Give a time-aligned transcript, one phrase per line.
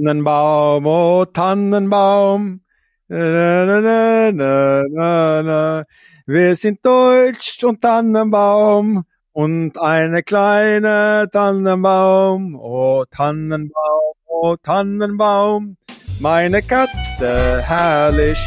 [0.00, 2.60] Tannenbaum, oh Tannenbaum.
[3.08, 5.84] Na, na, na, na, na.
[6.26, 12.56] Wir sind Deutsch und Tannenbaum und eine kleine Tannenbaum.
[12.58, 15.76] Oh Tannenbaum, oh Tannenbaum,
[16.18, 18.38] meine Katze herrlich.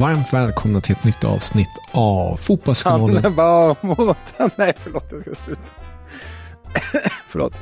[0.00, 3.22] Varmt välkomna till ett nytt avsnitt av Fotbollskanalen.
[4.38, 5.60] Tan- Nej, förlåt, jag ska sluta.
[7.28, 7.52] förlåt.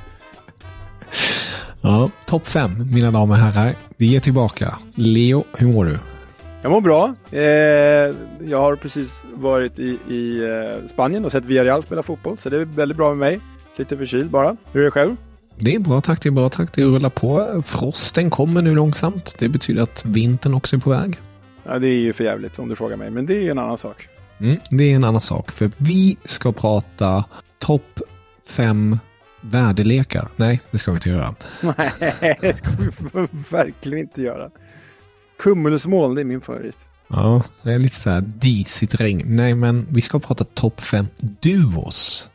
[1.81, 3.75] Ja, Topp 5, mina damer och herrar.
[3.97, 4.79] Vi är tillbaka.
[4.95, 5.99] Leo, hur mår du?
[6.63, 7.15] Jag mår bra.
[7.31, 7.41] Eh,
[8.51, 12.57] jag har precis varit i, i eh, Spanien och sett Villarreal spela fotboll, så det
[12.57, 13.41] är väldigt bra med mig.
[13.77, 14.57] Lite förkyld bara.
[14.73, 15.17] Hur är det själv?
[15.57, 16.75] Det är bra tack, det är bra tack.
[16.75, 17.63] Det rullar på.
[17.67, 19.37] Frosten kommer nu långsamt.
[19.39, 21.19] Det betyder att vintern också är på väg.
[21.69, 23.79] Ja, det är ju för jävligt om du frågar mig, men det är en annan
[23.79, 24.09] sak.
[24.41, 27.25] Mm, det är en annan sak, för vi ska prata
[27.59, 28.01] topp
[28.47, 28.99] 5
[29.41, 30.29] väderlekar.
[30.37, 31.35] Nej, det ska vi inte göra.
[31.61, 32.91] Nej, det ska vi
[33.51, 34.51] verkligen inte göra.
[35.39, 36.79] Cumulusmoln, det är min favorit.
[37.09, 39.23] Ja, det är lite så här disigt regn.
[39.25, 41.07] Nej, men vi ska prata topp 5
[41.41, 42.31] duos.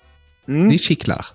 [0.48, 0.70] Mm.
[0.70, 1.26] Det kittlar.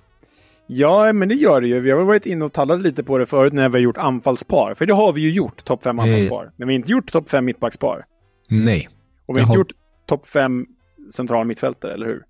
[0.69, 1.81] Ja, men det gör det ju.
[1.81, 4.75] Vi har varit inne och tallat lite på det förut när vi har gjort anfallspar.
[4.75, 6.15] För det har vi ju gjort, topp 5 Mm.
[6.15, 6.51] anfallspar.
[6.57, 8.05] Men vi har inte gjort topp 5 mittbackspar.
[8.49, 8.89] Nej.
[9.27, 9.73] Och vi har inte gjort
[10.07, 10.67] topp 5
[11.13, 12.23] centrala mittfältare, eller hur?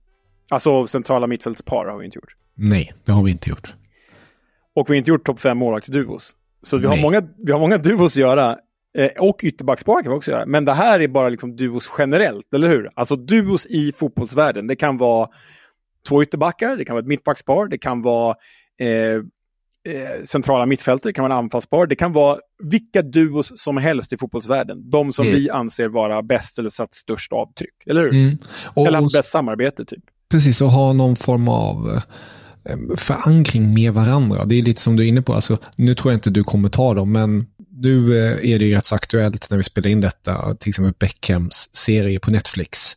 [0.50, 2.32] Alltså centrala mittfältspar har vi inte gjort.
[2.54, 3.75] Nej, det har vi inte gjort.
[4.75, 6.34] Och vi har inte gjort topp 5 målvaktsduos.
[6.62, 8.59] Så vi har, många, vi har många duos att göra.
[8.98, 10.47] Eh, och ytterbackspar kan vi också göra.
[10.47, 12.91] Men det här är bara liksom duos generellt, eller hur?
[12.94, 14.66] Alltså duos i fotbollsvärlden.
[14.66, 15.28] Det kan vara
[16.08, 18.36] två ytterbackar, det kan vara ett mittbackspar, det kan vara
[18.80, 18.88] eh,
[19.94, 21.86] eh, centrala mittfältare, det kan vara en anfallspar.
[21.86, 24.91] Det kan vara vilka duos som helst i fotbollsvärlden.
[24.91, 25.38] De som Mm.
[25.38, 28.10] vi anser vara bäst eller satt störst avtryck, eller hur?
[28.14, 28.38] Mm.
[28.64, 30.04] Och, Eller haft bäst samarbete, typ.
[30.30, 32.00] precis, och ha någon form av
[32.64, 34.44] eh, förankring med varandra.
[34.44, 35.34] Det är lite som du är inne på.
[35.34, 38.74] Alltså, nu tror jag inte du kommer ta dem, men nu eh, är det ju
[38.74, 42.92] rätt så aktuellt när vi spelar in detta, till exempel Beckhams serie på Netflix.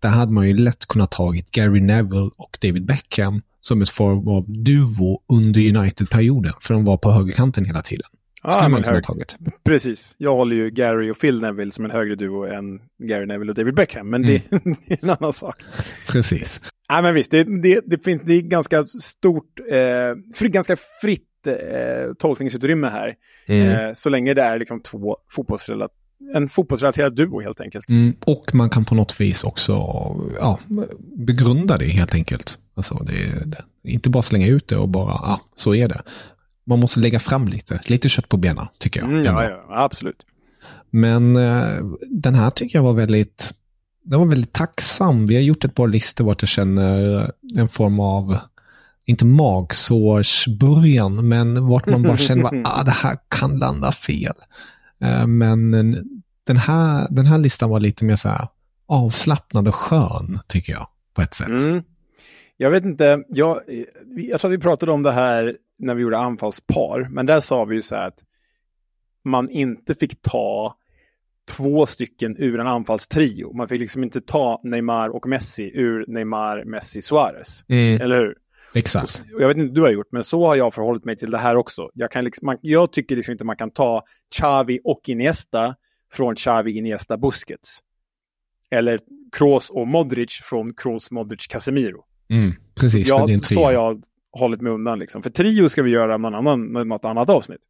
[0.00, 4.28] Där hade man ju lätt kunnat tagit Gary Neville och David Beckham som ett form
[4.28, 8.06] av duo under United-perioden, för de var på högerkanten hela tiden.
[8.42, 9.36] Ja, Skulle man kunna tagit.
[9.64, 10.14] precis.
[10.18, 12.64] Jag håller ju Gary och Phil Neville som en högre duo än
[13.08, 14.10] Gary Neville och David Beckham.
[14.10, 14.76] Men det, Mm.
[14.86, 15.62] det är en annan sak.
[16.12, 16.60] Precis.
[16.90, 19.76] Nej, men visst, det, det, det, finns, det är ganska stort, eh,
[20.34, 23.14] fri, ganska fritt eh, tolkningsutrymme här.
[23.46, 23.68] Mm.
[23.88, 25.90] Eh, så länge det är liksom två fotbollsrelat
[26.34, 27.88] en fotbollsrelaterad duo helt enkelt.
[27.88, 29.72] Mm, och man kan på något vis också
[30.40, 30.58] ja,
[31.16, 32.58] begrunda det helt enkelt.
[32.74, 36.02] Alltså det, det, inte bara slänga ut det och bara, ja, så är det.
[36.66, 39.10] Man måste lägga fram lite, lite kött på benen, tycker jag.
[39.10, 40.24] Mm, ja, ja, absolut.
[40.90, 41.68] Men eh,
[42.10, 43.52] den här tycker jag var väldigt,
[44.04, 45.26] den var väldigt tacksam.
[45.26, 48.38] Vi har gjort ett par listor vart jag känner en form av,
[49.04, 54.34] inte magsårsbörjan, men vart man bara känner att ah, det här kan landa fel.
[55.00, 55.70] Eh, men
[56.44, 58.48] den här, den här listan var lite mer så här
[58.86, 61.62] avslappnad och skön, tycker jag, på ett sätt.
[61.62, 61.82] Mm.
[62.56, 63.60] Jag vet inte, jag,
[64.16, 67.08] jag tror att vi pratade om det här när vi gjorde anfallspar.
[67.10, 68.24] Men där sa vi ju så här att
[69.24, 70.74] man inte fick ta
[71.48, 73.52] två stycken ur en anfallstrio.
[73.52, 77.64] Man fick liksom inte ta Neymar och Messi ur Neymar, Messi, Suarez.
[77.68, 78.00] Mm.
[78.00, 78.34] Eller hur?
[78.74, 79.22] Exakt.
[79.34, 81.30] Och jag vet inte hur du har gjort, men så har jag förhållit mig till
[81.30, 81.90] det här också.
[81.94, 84.02] Jag, kan liksom, man, jag tycker liksom inte man kan ta
[84.34, 85.74] Xavi och Iniesta
[86.12, 87.78] från Xavi, Iniesta, Busquets.
[88.70, 89.00] Eller
[89.32, 92.04] Kroos och Modric från Kroos, Modric, Casemiro.
[92.30, 92.52] Mm.
[92.74, 94.98] Precis, Ja, för din så har jag hållit mig undan.
[94.98, 95.22] Liksom.
[95.22, 97.60] För trio ska vi göra någon annan, något annat avsnitt.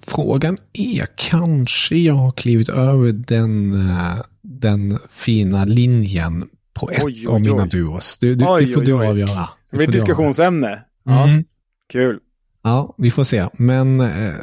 [0.00, 7.26] Frågan är, kanske jag har klivit över den, eh, den fina linjen på ett Oj,
[7.28, 7.68] av oj, mina oj.
[7.68, 8.18] duos.
[8.18, 9.48] Det, det, Oj, det får du avgöra.
[9.70, 10.82] Det blir ett diskussionsämne.
[11.04, 11.28] Ja.
[11.28, 11.44] Mm.
[11.92, 12.20] Kul.
[12.62, 13.46] Ja, vi får se.
[13.52, 14.34] Men eh,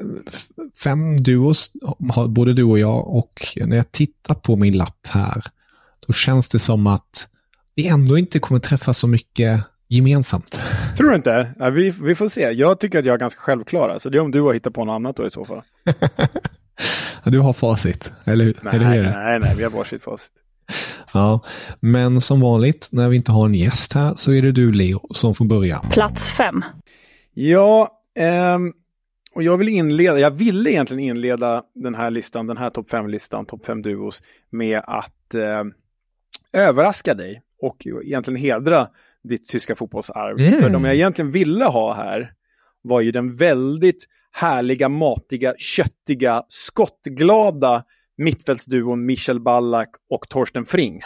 [0.83, 1.71] fem duos
[2.09, 5.43] har både du och jag och när jag tittar på min lapp här,
[6.07, 7.27] då känns det som att
[7.75, 10.61] vi ändå inte kommer träffa så mycket gemensamt.
[10.97, 11.51] Tror du inte?
[11.59, 12.41] Ja, vi, vi får se.
[12.51, 13.99] Jag tycker att jag är ganska självklara.
[13.99, 15.61] Så det är om du har hittat på något annat då i så fall.
[17.23, 18.45] Du har facit, eller?
[18.61, 20.31] Nej, eller hur nej, nej, vi har varsitt facit.
[21.13, 21.43] Ja,
[21.79, 25.07] men som vanligt när vi inte har en gäst här så är det du Leo
[25.13, 25.79] som får börja.
[25.79, 26.63] Plats fem.
[27.33, 27.89] Ja,
[28.19, 28.73] ehm,
[29.33, 33.45] och jag vill inleda, jag ville egentligen inleda den här listan, den här topp 5-listan,
[33.45, 35.63] topp 5 duos, med att eh,
[36.53, 38.87] överraska dig och egentligen hedra
[39.23, 40.39] ditt tyska fotbollsarv.
[40.39, 40.61] Mm.
[40.61, 42.31] För de jag egentligen ville ha här
[42.81, 47.83] var ju den väldigt härliga, matiga, köttiga, skottglada
[48.17, 51.05] mittfältsduon Michel Ballack och Torsten Frings.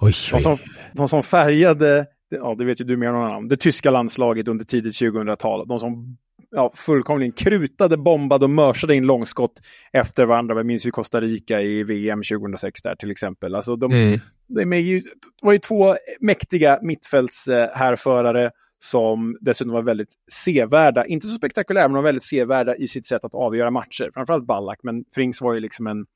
[0.00, 0.56] Oj, De som,
[0.92, 4.48] de som färgade, ja det vet ju du mer än någon annan, det tyska landslaget
[4.48, 5.68] under tidigt 2000-tal.
[5.68, 6.16] De som
[6.50, 9.52] ja, fullkomligen krutade, bombade och mörsade in långskott
[9.92, 10.56] efter varandra.
[10.56, 13.54] Jag minns ju Costa Rica i VM 2006 där till exempel.
[13.54, 14.18] Alltså de, Mm.
[14.48, 15.02] de är ju,
[15.42, 18.50] var ju två mäktiga mittfältshärförare
[18.84, 21.06] som dessutom var väldigt sevärda.
[21.06, 24.10] Inte så spektakulära, men de var väldigt sevärda i sitt sätt att avgöra matcher.
[24.14, 26.06] Framförallt Ballack, men Frings var ju liksom en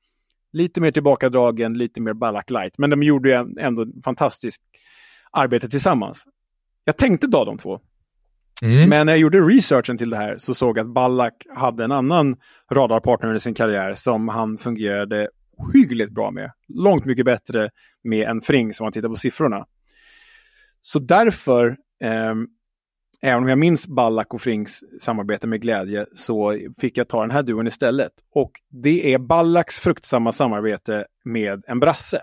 [0.53, 2.77] lite mer tillbakadragen, lite mer Ballack light.
[2.77, 4.61] Men de gjorde ju ändå fantastiskt
[5.31, 6.25] arbete tillsammans.
[6.85, 7.79] Jag tänkte ta de två,
[8.63, 8.89] Mm.
[8.89, 11.91] men när jag gjorde researchen till det här så såg jag att Ballack hade en
[11.91, 12.37] annan
[12.71, 15.29] radarpartner i sin karriär som han fungerade
[15.73, 16.51] hyggligt bra med.
[16.67, 17.69] Långt mycket bättre
[18.03, 19.65] med än Fring som man tittar på siffrorna.
[20.81, 22.47] Så därför, ehm,
[23.21, 27.31] även om jag minns Ballack och Frings samarbete med glädje, så fick jag ta den
[27.31, 28.11] här duon istället.
[28.35, 28.51] Och
[28.83, 32.21] det är Ballacks fruktsamma samarbete med en brasse.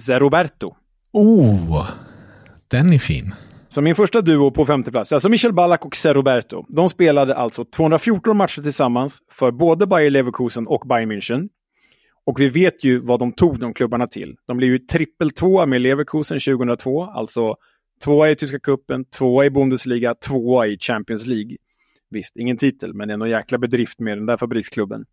[0.00, 0.76] Zeroberto.
[1.12, 1.90] Oh,
[2.68, 3.34] den är fin.
[3.68, 6.64] Så min första duo på femte plats, alltså Michel Ballack och Ser Roberto.
[6.68, 11.48] De spelade alltså 214 matcher tillsammans för både Bayer Leverkusen och Bayern München.
[12.26, 14.36] Och vi vet ju vad de tog de klubbarna till.
[14.46, 17.56] De blev ju trippel tvåa med Leverkusen 2002, alltså
[18.04, 21.56] tvåa i tyska cupen, tvåa i Bundesliga, tvåa i Champions League.
[22.10, 25.04] Visst, ingen titel, men det är någon jäkla bedrift med den där fabriksklubben.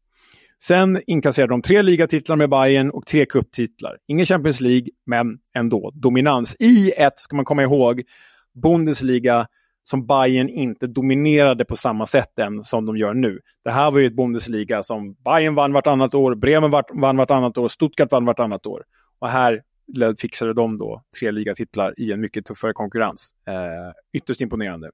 [0.64, 3.98] Sen inkasserade de tre ligatitlar med Bayern och tre cuptitlar.
[4.08, 8.04] Ingen Champions League, men ändå dominans i ett, ska man komma ihåg,
[8.64, 9.48] Bundesliga
[9.84, 13.40] som Bayern inte dominerade på samma sätt än som de gör nu.
[13.64, 17.68] Det här var ju ett Bundesliga som Bayern vann vartannat år, Bremen vann vartannat år,
[17.68, 18.84] Stuttgart vann vartannat år.
[19.20, 19.62] Och här
[20.20, 23.36] fixade de då tre ligatitlar i en mycket tuffare konkurrens.
[23.48, 24.92] Eh, ytterst imponerande.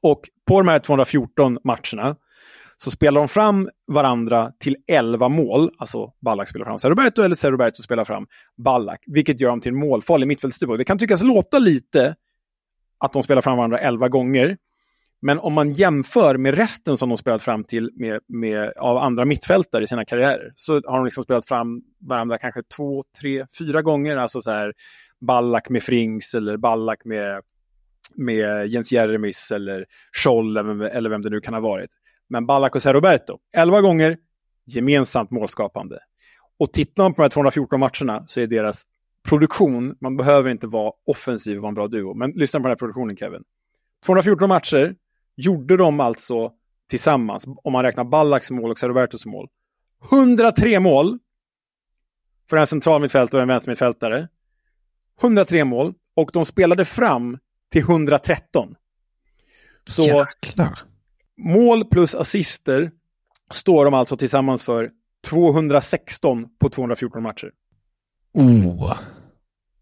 [0.00, 2.16] Och på de här 214 matcherna
[2.76, 5.70] så spelar de fram varandra till 11 mål.
[5.78, 8.26] Alltså Ballack spelar fram Roberto eller Roberto spelar fram
[8.56, 9.04] Ballack.
[9.06, 10.76] Vilket gör dem till en målfarlig mittfältsduo.
[10.76, 12.14] Det kan tyckas låta lite
[12.98, 14.56] att de spelar fram varandra 11 gånger.
[15.20, 19.24] Men om man jämför med resten som de spelat fram till med, med, av andra
[19.24, 23.82] mittfältare i sina karriärer så har de liksom spelat fram varandra kanske två, tre, fyra
[23.82, 24.16] gånger.
[24.16, 24.72] Alltså så här
[25.20, 27.42] Ballack med Frings eller Ballack med,
[28.14, 29.84] med Jens Jeremis eller
[30.24, 31.90] Scholl eller, eller vem det nu kan ha varit.
[32.28, 34.16] Men Ballack och Roberto, 11 gånger
[34.66, 35.98] gemensamt målskapande.
[36.58, 38.82] Och tittar man på de här 214 matcherna så är deras
[39.28, 42.70] produktion, man behöver inte vara offensiv och vara en bra duo, men lyssna på den
[42.70, 43.42] här produktionen Kevin.
[44.06, 44.94] 214 matcher
[45.38, 46.52] gjorde de alltså
[46.88, 49.48] tillsammans, om man räknar Ballacks mål och Robertos mål.
[50.10, 51.18] 103 mål
[52.50, 54.28] för en centralmittfältare och en vänstermittfältare.
[55.20, 57.38] 103 mål och de spelade fram
[57.70, 58.74] till 113.
[59.84, 60.78] Så Jäklar.
[61.36, 62.90] mål plus assister
[63.50, 64.90] står de alltså tillsammans för
[65.26, 67.50] 216 på 214 matcher.
[68.34, 68.98] Oh.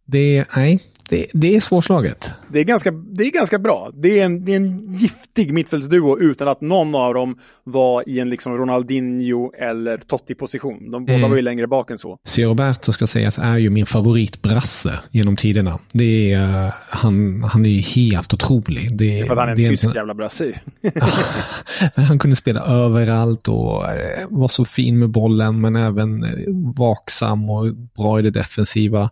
[0.06, 2.30] Det, nej, det, det är svårslaget.
[2.52, 3.90] Det är ganska, det är ganska bra.
[3.94, 8.20] Det är, en, det är en giftig mittfältsduo utan att någon av dem var i
[8.20, 10.90] en liksom Ronaldinho eller Totti-position.
[10.90, 11.30] De båda Mm.
[11.30, 12.18] var ju längre bak än så.
[12.24, 12.44] C.
[12.44, 15.78] Roberto ska sägas är ju min favoritbrasse genom tiderna.
[15.92, 18.96] Det är, eh, han, han är ju helt otrolig.
[18.98, 20.52] Det, För att han är en det tysk en- jävla brasse.
[21.94, 26.30] Han kunde spela överallt och eh, var så fin med bollen men även eh,
[26.76, 29.10] vaksam och bra i det defensiva.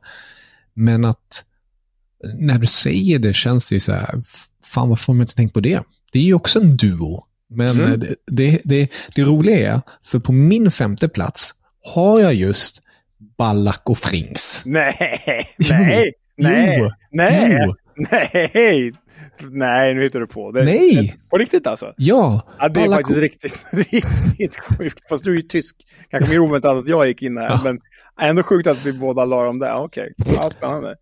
[0.77, 1.45] Men att
[2.35, 4.23] när du säger det känns det ju så här,
[4.65, 5.81] fan varför har man inte tänkt på det?
[6.13, 7.25] Det är ju också en duo.
[7.51, 7.93] Men Mm.
[7.93, 11.55] eh, det, det, det, det roliga är, för på min femte plats
[11.95, 12.83] har jag just
[13.39, 14.63] Ballack och Frings.
[14.65, 15.09] nej,
[15.59, 15.67] Jo.
[15.69, 16.91] nej, Jo.
[17.11, 17.57] nej, Jo.
[17.59, 17.75] nej,
[19.51, 20.51] nej, nu hittar du på.
[20.51, 21.17] Det, Nej.
[21.31, 21.93] På riktigt alltså?
[21.97, 25.09] Ja, Ja, det är Ballack faktiskt riktigt, riktigt sjukt.
[25.09, 25.77] Fast du är ju tysk.
[26.11, 27.49] Kanske mer oväntat att jag gick in här.
[27.49, 27.61] Ja.
[27.65, 27.81] Men
[28.21, 29.69] ändå sjukt att vi båda la dem där.
[29.69, 30.95] Ja, Okej, ja, spännande.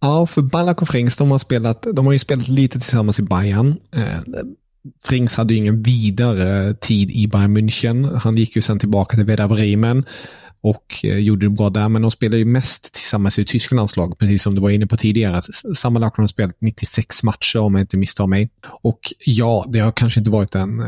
[0.00, 3.22] Ja, för Ballack och Frings, de har, spelat, de har ju spelat lite tillsammans i
[3.22, 3.76] Bayern.
[3.96, 4.02] Eh,
[5.04, 8.16] Frings hade ju ingen vidare tid i Bayern München.
[8.16, 10.04] Han gick ju sen tillbaka till Werder Bremen
[10.64, 14.18] och eh, gjorde det bra där, men de spelar ju mest tillsammans i Tysklands landslag,
[14.18, 15.42] precis som du var inne på tidigare.
[15.76, 18.50] Sammanlagt har de spelat 96 matcher om jag inte misstar mig.
[18.82, 20.86] Och ja, det har kanske inte varit den eh,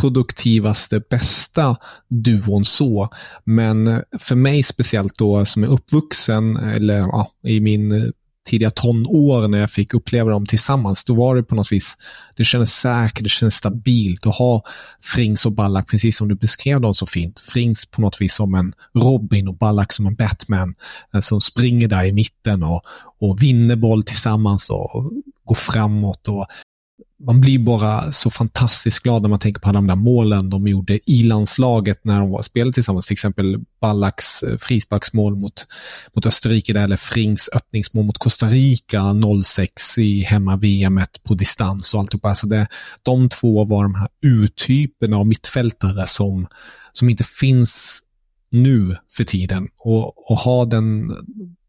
[0.00, 1.76] produktivaste, bästa
[2.08, 3.08] duon så,
[3.44, 8.12] men eh, för mig speciellt då som är uppvuxen, eller ja, i min
[8.48, 11.96] tidiga tonår när jag fick uppleva dem tillsammans, då var det på något vis,
[12.36, 14.62] det kändes säkert, det kändes stabilt att ha
[15.00, 17.38] Frings och Ballack, precis som du beskrev dem så fint.
[17.40, 20.74] Frings på något vis som en Robin och Ballack som en Batman,
[21.14, 22.82] eh, som springer där i mitten och,
[23.20, 25.12] och vinner boll tillsammans och
[25.44, 26.28] går framåt.
[26.28, 26.46] Och
[27.20, 30.66] man blir bara så fantastiskt glad när man tänker på alla de där målen de
[30.66, 33.06] gjorde i landslaget när de var- spelade tillsammans.
[33.06, 35.66] Till exempel Ballacks eh, frisparksmål mot,
[36.14, 42.00] mot Österrike där, eller Frings öppningsmål mot Costa Rica 06 i hemma-VM på distans och
[42.00, 42.28] alltihopa.
[42.28, 42.66] Alltså det,
[43.02, 46.46] de två var de här urtyperna av mittfältare som,
[46.92, 48.00] som inte finns
[48.50, 49.68] nu för tiden.
[49.78, 51.16] Och, och ha, den,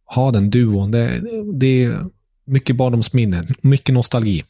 [0.06, 1.22] ha den duon, det,
[1.60, 2.00] det är
[2.46, 4.44] mycket barndomsminnen, mycket nostalgi.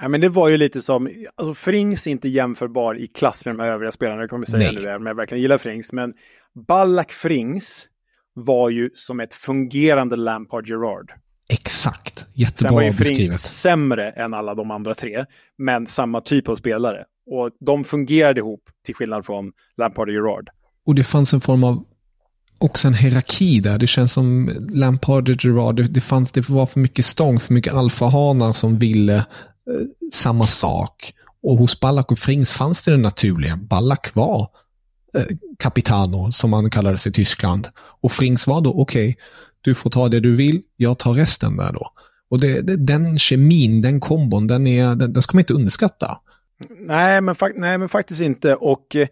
[0.00, 3.54] Ja, men det var ju lite som, alltså Frings är inte jämförbar i klass med
[3.54, 4.82] de övriga spelarna, det kommer jag säga Nej.
[4.82, 5.92] nu, även om jag verkligen gillar Frings.
[5.92, 6.14] Men
[6.68, 7.86] Ballack Frings
[8.34, 11.12] var ju som ett fungerande Lampard Gerard.
[11.48, 13.40] Exakt, Sen jättebra var ju Frings beskrivet.
[13.40, 15.24] sämre än alla de andra tre,
[15.58, 17.04] men samma typ av spelare.
[17.30, 20.48] Och de fungerade ihop, till skillnad från Lampard och Gerard.
[20.86, 21.84] Och det fanns en form av
[22.58, 23.78] också en hierarki där.
[23.78, 27.54] Det känns som Lampard och Gerard, det, det, fanns, det var för mycket stång, för
[27.54, 29.24] mycket alfahanar som ville
[30.12, 31.12] samma sak.
[31.42, 33.56] Och hos Ballack och Frings fanns det det naturliga.
[33.56, 34.50] Ballack var
[35.14, 35.24] eh,
[35.58, 37.68] Capitano, som man kallades i Tyskland.
[38.00, 39.16] Och Frings var då, okej,
[39.60, 41.90] du får ta det du vill, jag tar resten där då.
[42.30, 46.18] Och det, det, den kemin, den kombon, den, är, den, den ska man inte underskatta.
[46.78, 48.54] Nej, men, nej, men faktiskt inte.
[48.54, 49.08] Och eh,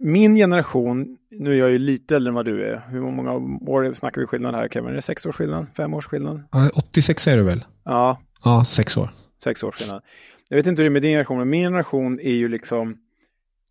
[0.00, 2.86] min generation, nu är jag ju lite äldre än vad du är.
[2.88, 3.32] Hur många
[3.70, 4.90] år snackar vi skillnad här Kevin?
[4.90, 5.66] Är det sex års skillnad?
[5.76, 6.42] Fem års skillnad?
[6.52, 7.64] Ja, 86 är det väl?
[7.84, 9.10] Ja, Ja, sex år.
[9.42, 10.02] Sex års skillnad.
[10.48, 12.96] Jag vet inte hur det är med din generation, men min generation är ju liksom...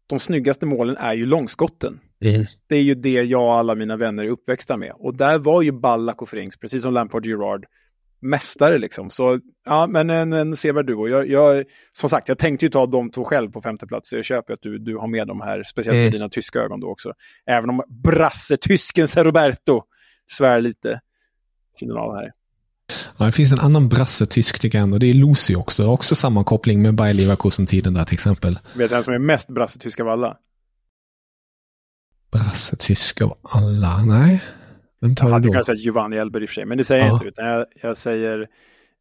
[0.07, 1.99] De snyggaste målen är ju långskotten.
[2.67, 4.93] Det är ju det jag och alla mina vänner är uppväxta med.
[4.95, 7.65] Och där var ju Ballack och Frings, precis som Lampard Gerard,
[8.19, 9.09] mästare liksom.
[9.09, 11.07] Så ja, men en, en sevärd duo.
[11.07, 14.09] Jag, jag, som sagt, jag tänkte ju ta de två själv på femte plats.
[14.09, 16.11] Så jag köper att du, du har med dem här, speciellt med Mm.
[16.11, 17.13] dina tyska ögon då också.
[17.45, 19.81] Även om brasse-tysken Roberto
[20.31, 20.99] svär lite.
[21.97, 22.31] Av här.
[23.17, 24.97] Ja, det finns en annan brasse-tysk tycker jag ändå.
[24.97, 25.87] Det är Lucy också.
[25.87, 28.59] Också sammankoppling med Bayer Leverkusen-tiden där till exempel.
[28.75, 30.37] Vet du vem som är mest brasse-tysk av alla?
[32.31, 33.97] Brasse-tysk av alla.
[34.05, 34.43] Nej.
[35.01, 35.51] Vem Jag tar hade det då?
[35.51, 37.13] kunnat säga Giovanni Elber i och för sig, men det säger jag Ja.
[37.13, 37.25] inte.
[37.27, 38.47] Utan jag, jag säger...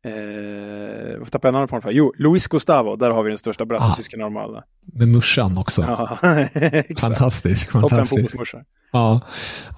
[0.05, 1.91] Eh, vad tappade jag namnet på honom för?
[1.91, 2.97] Jo, Luis Gustavo.
[2.97, 4.65] Där har vi den största brasse-tysken av dem alla.
[4.93, 5.83] Med morsan också.
[5.83, 6.19] Ja,
[6.55, 7.01] exakt.
[7.01, 7.73] Fantastisk.
[7.73, 8.21] Topp fem fantastisk.
[8.31, 8.65] fotbollsmorsor.
[8.93, 9.21] Ja,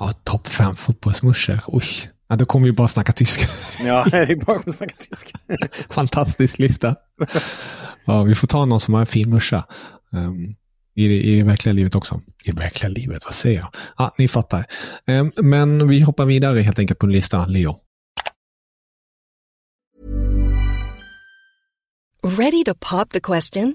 [0.01, 1.59] ja topp fem fotbollsmorsor.
[1.67, 1.85] Oj.
[2.29, 3.47] Ja, då kommer vi bara snacka tyska.
[3.85, 5.39] Ja, det är bara att snacka tyska.
[5.91, 6.97] Fantastisk lista.
[8.07, 9.65] Ja, vi får ta någon som har en fin morsa.
[10.13, 10.55] Um,
[10.95, 12.21] i, det, I det verkliga livet också.
[12.45, 13.69] I det verkliga livet, vad säger jag?
[13.97, 14.67] Ja, ni fattar.
[15.07, 17.77] Um, men vi hoppar vidare helt enkelt på listan, Leo.
[22.23, 23.75] Ready to pop the question?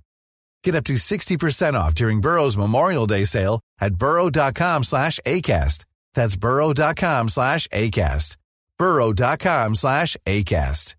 [0.65, 5.85] Get up to 60% off during Burrow's Memorial Day sale at burrow.com slash ACAST.
[6.15, 8.37] That's burrow.com slash ACAST.
[8.77, 10.95] burrow.com slash ACAST.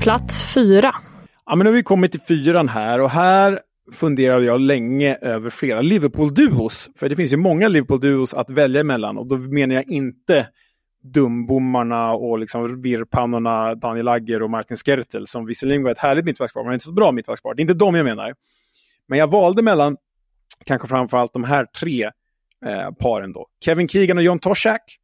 [0.00, 0.94] Plats fyra.
[1.46, 3.60] Ja, men nu har vi kommit till fyran här och här
[3.92, 6.90] funderade jag länge över flera Liverpool-duos.
[6.96, 10.46] För det finns ju många Liverpool-duos att välja emellan och då menar jag inte
[11.02, 16.64] dumbommarna och liksom virrpannorna Daniel Agger och Martin Skertel som visserligen var ett härligt mittbackspar,
[16.64, 17.54] men inte så bra mittbackspar.
[17.54, 18.34] Det är inte dem jag menar.
[19.06, 19.96] Men jag valde mellan
[20.64, 22.10] kanske framförallt de här tre
[22.66, 23.46] eh, paren då.
[23.64, 24.98] Kevin Keegan och John Toshak,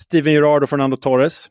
[0.00, 1.50] Steven Gerrard och Fernando Torres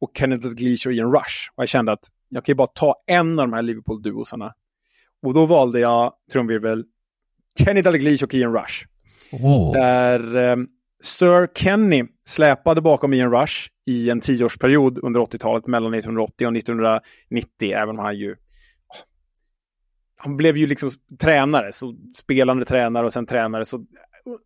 [0.00, 1.50] och Kenneth Dalglish och Ian Rush.
[1.54, 4.52] Och jag kände att jag kan ju bara ta en av de här Liverpool-duosarna.
[5.22, 6.84] Och då valde jag, trumvirvel,
[7.58, 8.86] Kenny Dalglish och Ian Rush.
[9.32, 9.72] Oh.
[9.72, 10.56] Där eh,
[11.02, 17.72] Sir Kenny släpade bakom Ian Rush i en tioårsperiod under 80-talet mellan 1980 och 1990,
[17.72, 18.36] även om han ju...
[20.16, 20.90] Han blev ju liksom
[21.20, 23.64] tränare, så spelande tränare och sen tränare.
[23.64, 23.84] Så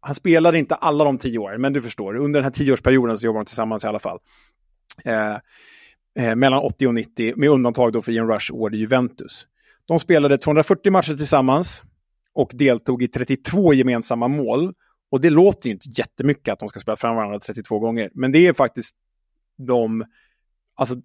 [0.01, 3.27] han spelade inte alla de tio åren, men du förstår, under den här tioårsperioden så
[3.27, 4.19] jobbade de tillsammans i alla fall.
[5.05, 5.37] Eh,
[6.19, 9.47] eh, mellan 80 och 90, med undantag då för Ian Rush år i Juventus.
[9.87, 11.83] De spelade 240 matcher tillsammans
[12.35, 14.75] och deltog i 32 gemensamma mål
[15.15, 18.33] och det låter ju inte jättemycket att de ska spela fram varandra 32 gånger, men
[18.33, 18.97] det är faktiskt
[19.57, 20.05] de...
[20.75, 20.97] Alltså,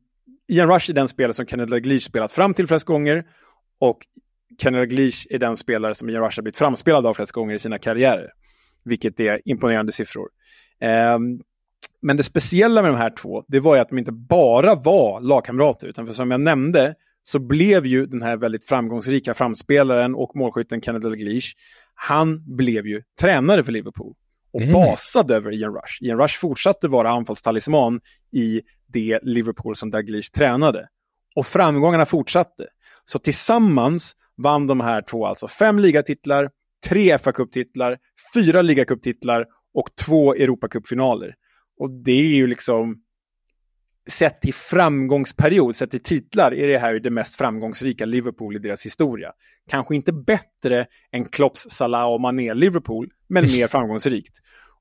[0.48, 3.28] Ian Rush är den spelare som Kenneth Dalglish spelat fram till flest gånger
[3.80, 3.98] och
[4.62, 7.60] Kenneth Dalglish är den spelare som Ian Rush har blivit framspelad av flest gånger i
[7.60, 8.32] sina karriärer.
[8.86, 10.30] Vilket är imponerande siffror.
[11.16, 11.42] Um,
[12.02, 15.22] men det speciella med de här två, det var ju att de inte bara var
[15.22, 20.36] lagkamrater, utan för som jag nämnde så blev ju den här väldigt framgångsrika framspelaren och
[20.36, 21.56] målskytten Kenneth Dalglish
[22.02, 24.14] han blev ju tränare för Liverpool
[24.54, 24.74] och mm.
[24.74, 26.04] basade över Ian Rush.
[26.04, 28.02] Ian Rush fortsatte vara anfallstalisman
[28.32, 30.88] i det Liverpool som Dalglish tränade.
[31.36, 32.68] Och framgångarna fortsatte.
[33.06, 36.50] Så tillsammans vann de här två alltså fem ligatitlar,
[36.88, 37.98] tre fa Cup-titlar,
[38.34, 41.36] fyra ligacup-titlar och två Europacup-finaler.
[41.80, 42.96] Och det är ju liksom
[44.10, 48.86] sett till framgångsperiod, sett till titlar, är det här det mest framgångsrika Liverpool i deras
[48.86, 49.32] historia.
[49.70, 54.34] Kanske inte bättre än Klopps, Salah och Mané Liverpool, men mer framgångsrikt.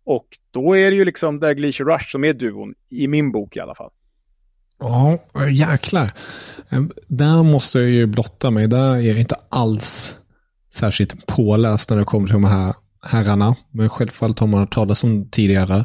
[0.04, 3.60] Och då är det ju liksom Dalglish Rush som är duon, i min bok i
[3.60, 3.90] alla fall.
[4.80, 5.18] Ja,
[5.50, 6.12] jäklar.
[6.70, 8.66] Ehm, där måste jag ju blotta mig.
[8.66, 10.16] Där är jag inte alls
[10.74, 13.56] särskilt påläst när det kommer till de här herrarna.
[13.70, 15.84] Men självfallet har man hört talas om tidigare.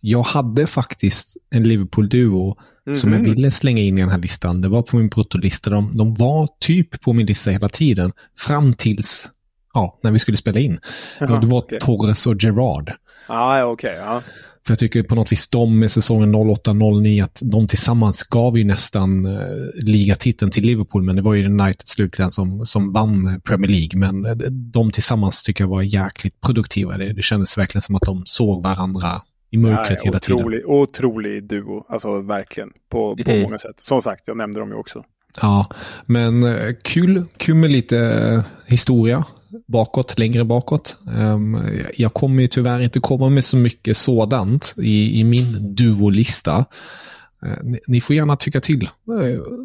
[0.00, 2.56] Jag hade faktiskt en Liverpool-duo mm
[2.86, 3.00] -hmm.
[3.00, 3.30] som jag mhm.
[3.30, 4.60] ville slänga in i den här listan.
[4.60, 5.70] Det var på min bruttolista.
[5.70, 8.12] De, de var typ på min lista hela tiden.
[8.38, 9.28] Fram tills
[9.74, 10.78] ja, när vi skulle spela in.
[11.20, 11.78] Jaha, det var okay.
[11.78, 12.92] Torres och Gerard.
[13.26, 14.22] Ah, okay, ja,
[14.66, 18.64] För jag tycker på något vis de med säsongen 08-09 att de tillsammans gav ju
[18.64, 19.40] nästan eh,
[19.82, 23.98] ligatiteln till Liverpool, men det var ju United slutligen som, som vann Premier League.
[23.98, 26.96] Men eh, de tillsammans tycker jag var jäkligt produktiva.
[26.96, 30.76] Det, det kändes verkligen som att de såg varandra i mörkret ja, hela otrolig, tiden.
[30.76, 32.70] Otrolig duo, alltså verkligen.
[32.88, 33.42] På, på mm.
[33.42, 33.80] många sätt.
[33.80, 35.04] Som sagt, jag nämnde dem ju också.
[35.40, 35.66] Ja,
[36.06, 39.24] men eh, kul, kul med lite eh, historia
[39.66, 40.96] bakåt, längre bakåt.
[41.16, 46.64] Um, jag kommer ju tyvärr inte komma med så mycket sådant i, i min duolista.
[47.46, 48.88] Uh, ni, får gärna tycka till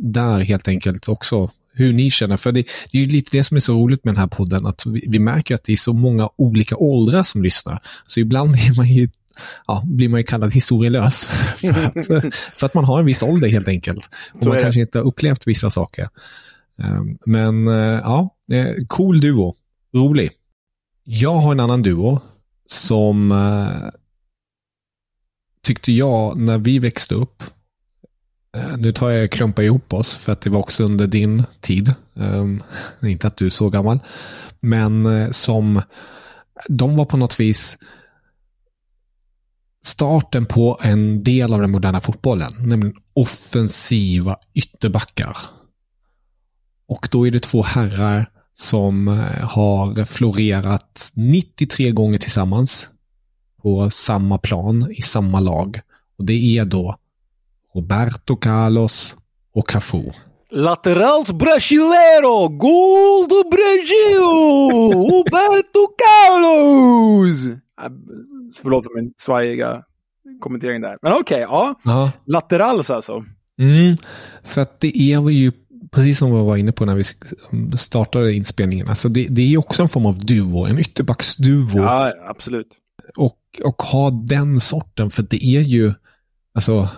[0.02, 2.38] där helt enkelt också hur ni känner.
[2.38, 4.66] För det, det, är ju lite det som är så roligt med den här podden,
[4.66, 7.80] att vi, vi märker att det är så många olika åldrar som lyssnar.
[8.04, 9.10] Så ibland är man ju
[9.68, 11.26] ja, blir man ju kallad historielös.
[11.26, 14.10] för, att, för att man har en viss ålder helt enkelt.
[14.34, 16.10] Och man kanske inte har upplevt vissa saker.
[16.78, 19.56] Ehm, men eh, ja, eh, cool duo.
[19.96, 20.32] Rolig.
[21.04, 22.22] Jag har en annan duo
[22.66, 23.90] som eh,
[25.62, 27.44] tyckte jag när vi växte upp.
[28.78, 31.94] Nu tar jag klumpa ihop oss för att det var också under din tid.
[32.14, 32.64] Um,
[33.02, 34.00] inte att du är så gammal.
[34.60, 35.82] Men som
[36.68, 37.78] de var på något vis
[39.86, 45.38] starten på en del av den moderna fotbollen, nämligen offensiva ytterbackar.
[46.88, 52.90] Och då är det två herrar som eh, har florerat 93 gånger tillsammans
[53.62, 55.80] på samma plan i samma lag.
[56.18, 56.96] Och det är då
[57.76, 59.16] Roberto Carlos
[59.56, 60.12] och Cafu.
[60.52, 64.18] Lateralt Brasileiro, gol do Brasil!
[65.12, 67.63] Roberto Carlos!
[67.82, 67.90] Äh,
[68.62, 69.84] Förlåt för min svajiga
[70.40, 70.98] kommentering där.
[71.02, 71.80] Men okej, okay, ja.
[71.84, 72.12] Ja.
[72.26, 73.26] Laterals alltså.
[73.60, 73.98] Mm,
[74.44, 75.52] för att det är ju,
[75.92, 77.04] precis som vi var inne på när vi
[77.78, 81.78] startade inspelningen, alltså det, det är också en form av duo, en ytterbacksduo.
[81.78, 82.68] Ja, absolut.
[83.18, 85.94] Och, och ha den sorten, för det är ju,
[86.54, 86.90] alltså,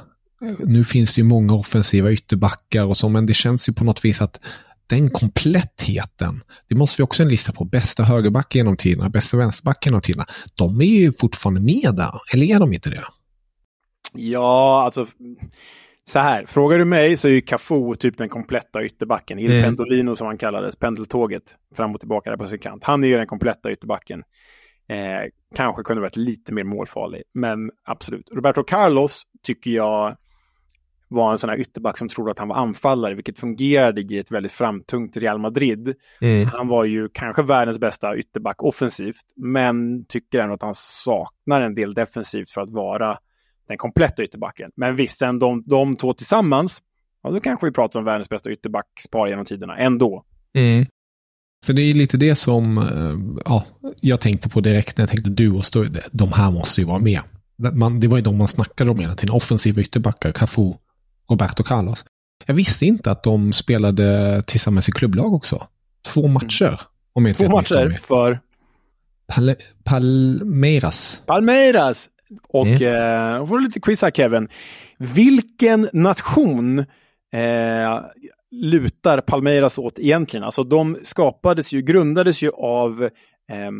[0.60, 4.06] nu finns det ju många offensiva ytterbackar och så, men det känns ju på något
[4.06, 4.40] vis att
[4.88, 7.66] den komplettheten, det måste vi också en lista på.
[7.66, 10.26] Bästa högerback genom tiderna, bästa vänsterback genom tiderna.
[10.58, 13.04] De är ju fortfarande med där, eller är de inte det?
[14.14, 15.06] Ja, alltså
[16.08, 19.40] så här, frågar du mig så är ju Cafu typ den kompletta ytterbacken.
[19.40, 19.64] Il mm.
[19.64, 21.44] Pendolino som han kallades, pendeltåget
[21.76, 22.84] fram och tillbaka där på sin kant.
[22.84, 24.24] Han är ju den kompletta ytterbacken.
[24.90, 28.30] Eh, kanske kunde varit lite mer målfarlig, men absolut.
[28.32, 30.18] Roberto Carlos tycker jag
[31.08, 34.32] var en sån här ytterback som trodde att han var anfallare, vilket fungerade i ett
[34.32, 35.96] väldigt framtungt Real Madrid.
[36.22, 36.48] Mm.
[36.48, 41.76] Han var ju kanske världens bästa ytterback offensivt, men tycker ändå att han saknar en
[41.76, 43.18] del defensivt för att vara
[43.68, 44.72] den kompletta ytterbacken.
[44.76, 46.82] Men visst, sen de, de två tillsammans,
[47.24, 50.24] ja, då kanske vi pratar om världens bästa ytterbackspar genom tiderna, ändå.
[50.54, 50.86] Mm.
[51.66, 53.64] För det är lite det som eh, ja,
[54.02, 55.72] jag tänkte på direkt när jag tänkte duos.
[56.12, 57.22] De här måste ju vara med.
[57.74, 59.36] Man, det var ju de man snackade om hela tiden.
[59.36, 60.74] Offensiva ytterbackar, Cafu,
[61.30, 62.06] Roberto Carlos.
[62.46, 65.68] Jag visste inte att de spelade tillsammans i klubblag också.
[66.14, 66.80] Två matcher.
[67.14, 68.40] Om jag Två matcher för?
[69.28, 71.22] Pal Palmeiras.
[71.26, 72.10] Palmeiras!
[72.50, 73.36] Och mm.
[73.42, 74.48] eh, får lite quiz här Kevin.
[74.98, 76.80] Vilken nation
[77.34, 78.02] eh,
[78.52, 80.44] lutar Palmeiras åt egentligen?
[80.44, 83.04] Alltså de skapades ju, grundades ju av
[83.52, 83.72] eh,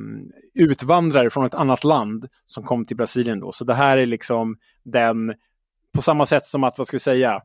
[0.54, 3.52] utvandrare från ett annat land som kom till Brasilien då.
[3.52, 5.34] Så det här är liksom den
[5.96, 7.42] på samma sätt som att, vad ska vi säga,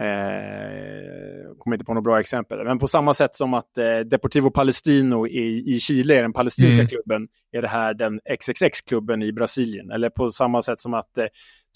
[0.00, 4.50] eh, kommer inte på något bra exempel, men på samma sätt som att eh, Deportivo
[4.50, 6.86] Palestino i, i Chile är den palestinska mm.
[6.86, 9.90] klubben, är det här den XXX-klubben i Brasilien.
[9.90, 11.24] Eller på samma sätt som att eh,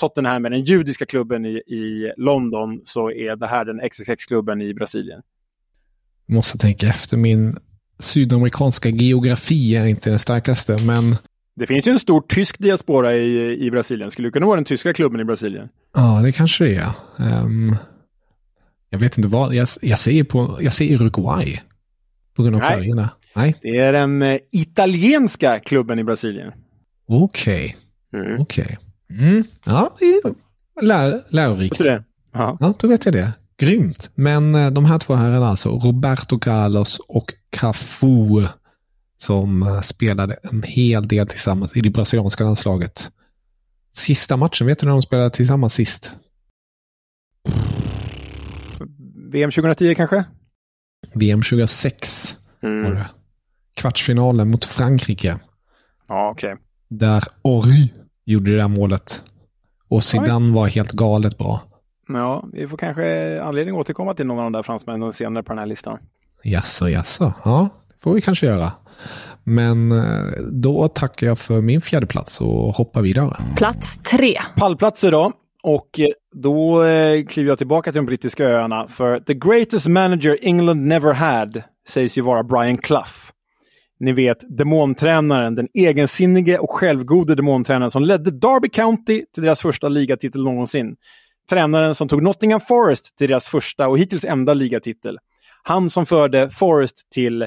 [0.00, 4.74] Tottenham är den judiska klubben i, i London, så är det här den XXX-klubben i
[4.74, 5.22] Brasilien.
[6.26, 7.56] Jag måste tänka efter, min
[7.98, 11.16] sydamerikanska geografi är inte den starkaste, men
[11.56, 14.10] det finns ju en stor tysk diaspora i, i Brasilien.
[14.10, 15.68] Skulle det kunna vara den tyska klubben i Brasilien?
[15.94, 16.92] Ja, det kanske det är.
[17.42, 17.76] Um,
[18.90, 19.54] jag vet inte vad.
[19.54, 21.62] Jag, jag, säger, på, jag säger Uruguay.
[22.36, 22.70] På grund av Nej.
[22.70, 23.10] färgerna.
[23.34, 23.54] Nej.
[23.62, 26.52] Det är den uh, italienska klubben i Brasilien.
[27.08, 27.76] Okej.
[28.10, 28.26] Okay.
[28.26, 28.40] Mm.
[28.40, 28.78] Okej.
[29.08, 29.28] Okay.
[29.28, 29.44] Mm.
[29.64, 30.34] Ja, det är
[30.82, 31.78] lär, lärorikt.
[31.78, 32.04] Det?
[32.32, 33.32] Ja, då vet jag det.
[33.58, 34.10] Grymt.
[34.14, 38.46] Men uh, de här två herrarna alltså, Roberto Carlos och Cafu
[39.16, 43.10] som eh, spelade en hel del tillsammans i det brasilianska landslaget.
[43.92, 46.12] Sista matchen, vet du när de spelade tillsammans sist?
[49.32, 50.24] VM 2010 kanske?
[51.14, 52.84] VM 2006 mm.
[52.84, 53.06] var det.
[53.76, 55.38] Kvartsfinalen mot Frankrike.
[56.08, 56.52] Ja, okej.
[56.52, 56.64] Okay.
[56.88, 57.92] Där Ori
[58.24, 59.22] gjorde det där målet.
[59.88, 61.62] Och Zidane var helt galet bra.
[62.08, 65.52] Ja, vi får kanske anledning att återkomma till någon av de där fransmännen senare på
[65.52, 65.98] den här listan.
[66.42, 67.34] Jaså, jaså.
[67.44, 67.68] Ja,
[68.00, 68.72] får vi kanske göra.
[69.44, 73.36] Men eh, då tackar jag för min fjärde plats och hoppar vidare.
[73.56, 74.40] Plats tre.
[74.56, 75.32] Pallplatser då.
[75.62, 78.88] Och eh, då eh, kliver jag tillbaka till de brittiska öarna.
[78.88, 83.12] För the greatest manager England never had sägs ju vara Brian Clough.
[84.00, 89.88] Ni vet demontränaren, den egensinnige och självgode demontränaren som ledde Derby County till deras första
[89.88, 90.96] ligatitel någonsin.
[91.50, 95.18] Tränaren som tog Nottingham Forest till deras första och hittills enda ligatitel.
[95.62, 97.46] Han som förde Forest till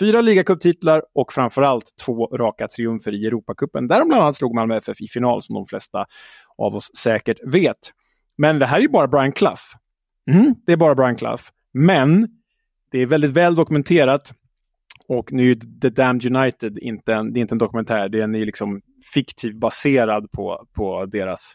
[0.00, 4.76] fyra ligacuptitlar och framförallt två raka triumfer i Europacupen, där de bland annat slog Malmö
[4.76, 6.06] FF i final, som de flesta
[6.58, 7.78] av oss säkert vet.
[8.36, 9.62] Men det här är ju bara Brian Clough.
[10.30, 11.42] Mm, det är bara Brian Clough.
[11.72, 12.28] Men
[12.90, 14.32] det är väldigt väl dokumenterat.
[15.08, 18.24] Och nu är The Damned United inte en, det är inte en dokumentär, det är
[18.24, 18.80] en liksom
[19.14, 21.54] fiktiv baserad på, på deras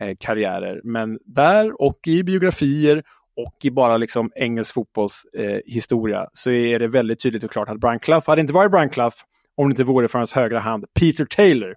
[0.00, 0.80] eh, karriärer.
[0.84, 3.02] Men där och i biografier
[3.36, 7.68] och i bara liksom engelsk fotbolls eh, historia så är det väldigt tydligt och klart
[7.68, 9.16] att Brian Clough hade inte varit Brian Clough
[9.56, 11.74] om det inte vore för hans högra hand Peter Taylor.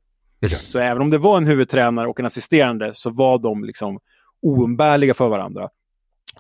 [0.50, 4.00] Så även om det var en huvudtränare och en assisterande så var de liksom
[4.42, 5.70] oumbärliga för varandra.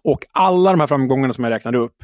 [0.03, 1.95] Och alla de här framgångarna som jag räknade upp,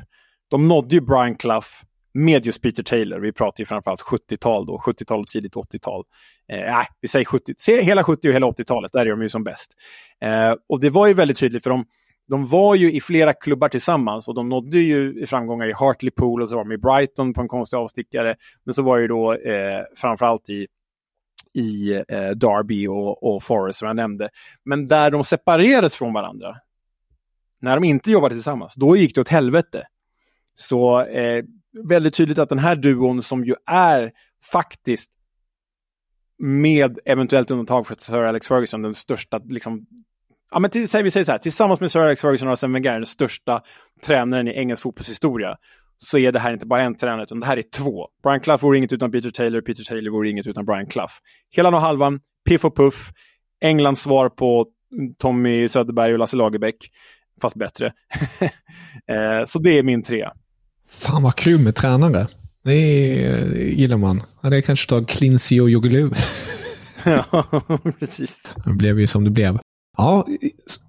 [0.49, 1.67] de nådde ju Brian Clough
[2.13, 3.19] med just Peter Taylor.
[3.19, 6.03] Vi pratar ju framförallt 70-tal då, 70-tal och tidigt 80-tal.
[6.51, 9.43] Eh, vi säger 70, se hela 70 och hela 80-talet, där är de ju som
[9.43, 9.71] bäst.
[10.21, 11.85] Eh, och det var ju väldigt tydligt för de,
[12.27, 16.49] de var ju i flera klubbar tillsammans och de nådde ju framgångar i Hartlepool och
[16.49, 18.35] så var de i Brighton på en konstig avstickare.
[18.63, 20.67] Men så var det ju då eh, framförallt i
[21.53, 24.29] i eh, Derby och, och Forest som jag nämnde.
[24.65, 26.55] Men där de separerades från varandra,
[27.61, 29.87] när de inte jobbade tillsammans, då gick det åt helvete.
[30.53, 31.43] Så eh,
[31.89, 34.11] väldigt tydligt att den här duon som ju är
[34.51, 35.11] faktiskt
[36.37, 39.85] med eventuellt undantag för Sir Alex Ferguson, den största, liksom,
[40.53, 42.93] ja men till, vi säger så här, tillsammans med Sir Alex Ferguson och Arsene Wenger,
[42.93, 43.61] den största
[44.05, 45.55] tränaren i engelsk fotbollshistoria,
[45.97, 48.07] så är det här inte bara en tränare, utan det här är två.
[48.23, 51.13] Brian Clough vore inget utan Peter Taylor, Peter Taylor vore inget utan Brian Clough.
[51.55, 53.11] Hela och halvan, piff och puff,
[53.61, 54.65] Englands svar på
[55.19, 56.75] Tommy Söderberg och Lasse Lagerbäck,
[57.41, 57.85] fast bättre.
[59.07, 60.33] eh, så det är min trea.
[60.89, 62.27] Fan vad kul med tränare.
[62.63, 62.75] Det
[63.53, 64.21] gillar man.
[64.41, 66.11] Det är kanske ta Clincy och Joggelur.
[67.05, 67.61] ja,
[67.99, 68.41] precis.
[68.65, 69.59] Det blev ju som det blev.
[69.97, 70.27] Ja,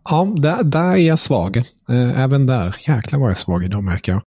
[0.04, 1.56] ja där, där är jag svag.
[1.88, 2.76] Eh, även där.
[2.88, 4.22] Jäklar vad jag är svag idag märker jag.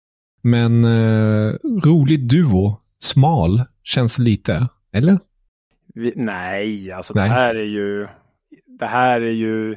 [0.42, 1.52] Men eh,
[1.84, 5.18] rolig duo, smal, känns lite, eller?
[5.94, 7.28] Vi, nej, alltså nej.
[7.28, 8.08] det här är ju...
[8.78, 9.76] Det här är ju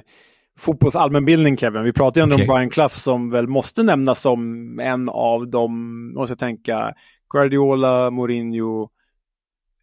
[0.57, 1.83] fotbollsallmänbildning Kevin.
[1.83, 2.47] Vi pratar ju ändå okay.
[2.47, 6.93] om Brian Clough som väl måste nämnas som en av dem, måste jag tänka,
[7.29, 8.89] Guardiola, Mourinho.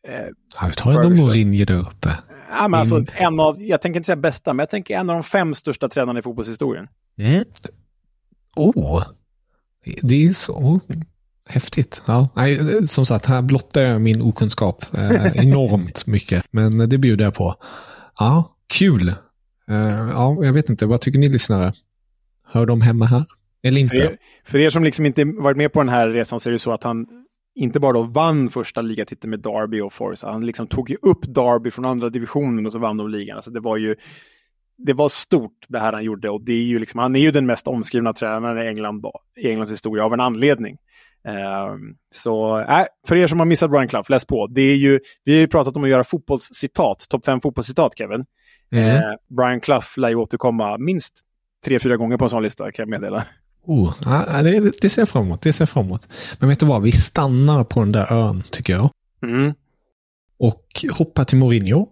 [0.09, 0.27] Eh,
[0.61, 2.09] ja, vi tar ändå Mourinho där uppe.
[2.53, 5.17] Ja, men alltså, en av, jag tänker inte säga bästa, men jag tänker en av
[5.17, 6.89] de fem största tränarna i fotbollshistorien.
[7.19, 7.45] Mm.
[8.57, 9.03] Oh,
[10.03, 10.81] det är så
[11.49, 12.03] häftigt.
[12.07, 16.45] Ja, nej, som sagt, här blottar jag min okunskap eh, enormt mycket.
[16.51, 17.55] Men det bjuder jag på.
[18.19, 19.09] Ja, kul.
[19.69, 21.73] Eh, ja, jag vet inte, vad tycker ni lyssnare?
[22.47, 23.25] Hör de hemma här?
[23.63, 23.97] Eller inte?
[23.97, 26.53] För er, för er som liksom inte varit med på den här resan så är
[26.53, 27.07] det så att han
[27.55, 31.35] inte bara då vann första ligatiteln med Derby och Forza, han liksom tog ju upp
[31.35, 33.37] Derby från andra divisionen och så vann de ligan.
[33.37, 33.97] Alltså det var ju
[34.77, 37.31] det var stort det här han gjorde och det är ju liksom, han är ju
[37.31, 40.77] den mest omskrivna tränaren i England, i Englands historia av en anledning.
[41.29, 41.77] Uh,
[42.11, 44.47] så äh, för er som har missat Brian Clough, läs på.
[44.47, 48.25] Det är ju, vi har ju pratat om att göra fotbollscitat, topp fem fotbollscitat Kevin.
[48.73, 48.97] Mm.
[48.97, 49.03] Uh,
[49.37, 51.21] Brian Clough lär ju återkomma minst
[51.65, 53.25] tre, fyra gånger på en sån lista kan jag meddela.
[53.67, 55.43] Oh, ja, det, det ser jag fram emot.
[55.43, 56.09] Det ser fram emot.
[56.39, 58.91] Men vet du vad, vi stannar på den där ön tycker jag.
[59.23, 59.55] Mm.
[60.39, 61.89] Och hoppar till Mourinho.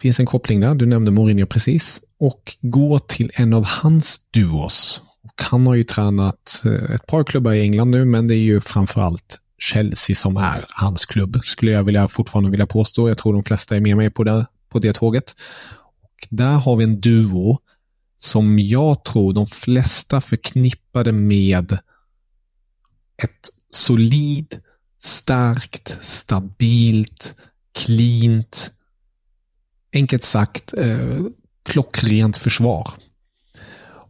[0.00, 2.00] Finns en koppling där, du nämnde Mourinho precis.
[2.18, 5.02] Och går till en av hans duos.
[5.22, 8.44] Och han har ju tränat eh, ett par klubbar i England nu, men det är
[8.44, 13.08] ju framförallt Chelsea som är hans klubb, skulle jag vilja, fortfarande vilja påstå.
[13.08, 15.34] Jag tror de flesta är med mig på det, på det tåget.
[15.82, 17.58] Och där har vi en duo
[18.22, 21.72] som jag tror de flesta förknippade med
[23.22, 24.60] ett solid,
[24.98, 27.34] starkt, stabilt,
[27.74, 28.70] cleant,
[29.92, 31.20] enkelt sagt eh,
[31.62, 32.88] klockrent försvar.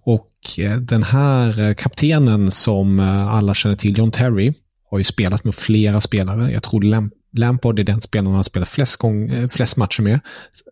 [0.02, 4.54] Och eh, den här eh, kaptenen som eh, alla känner till, John Terry,
[4.90, 6.52] har ju spelat med flera spelare.
[6.52, 6.82] Jag tror
[7.32, 10.20] Lampard är den spelaren han har spelat flest, gång, flest matcher med.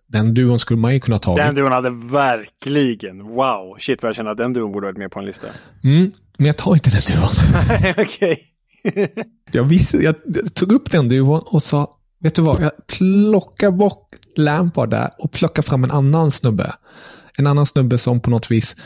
[0.07, 1.37] Den duon skulle man ju kunna ta.
[1.37, 5.11] Den duon hade verkligen, wow, shit vad jag känner att den duon borde varit med
[5.11, 5.47] på en lista.
[5.85, 7.95] Mm, men jag tar inte den duon.
[8.05, 8.43] Okej.
[9.53, 10.15] jag, jag
[10.55, 15.33] tog upp den duon och sa, vet du vad, jag plockar bort Lampard där och
[15.33, 16.75] plockar fram en annan snubbe.
[17.39, 18.77] En annan snubbe som på något vis,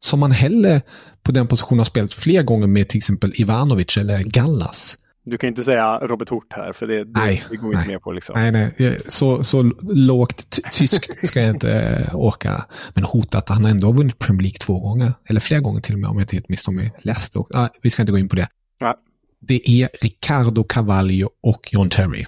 [0.00, 0.82] som man hellre
[1.22, 4.98] på den positionen har spelat fler gånger med till exempel Ivanovic eller Gallas.
[5.26, 8.02] Du kan inte säga Robert Hort här, för det, nej, det går vi inte med
[8.02, 8.12] på.
[8.12, 8.34] Liksom.
[8.38, 8.98] Nej, nej.
[9.08, 12.64] Så, så lågt tyskt ska jag inte äh, åka.
[12.94, 15.94] Men Hort att han ändå har vunnit Premier League två gånger, eller flera gånger till
[15.94, 16.92] och med, om jag inte helt misstar mig.
[16.98, 17.44] Leicester.
[17.54, 18.48] Ah, vi ska inte gå in på det.
[18.80, 18.94] Nej.
[19.40, 22.24] Det är Ricardo Cavallo och John Terry.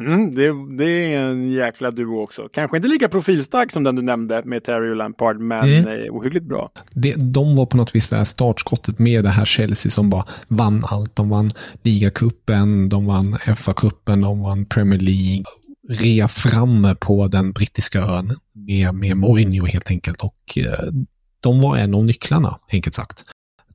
[0.00, 2.48] Mm, det, det, är en jäkla duo också.
[2.52, 6.14] Kanske inte lika profilstark som den du nämnde med Terry och Lampard, men mm.
[6.14, 6.70] ohyggligt bra.
[6.90, 10.24] Det, de var på något vis det här startskottet med det här Chelsea som bara
[10.48, 11.16] vann allt.
[11.16, 11.50] De vann
[11.82, 15.44] ligacupen, de vann FA-cupen, de vann Premier League.
[15.88, 20.22] Rea framme på den brittiska ön med, med Mourinho helt enkelt.
[20.22, 20.92] Och eh,
[21.40, 23.24] de var en av nycklarna, enkelt sagt,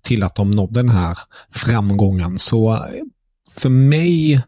[0.01, 1.17] till att de nådde den här
[1.51, 2.39] framgången.
[2.39, 2.79] Så eh,
[3.53, 4.43] för mig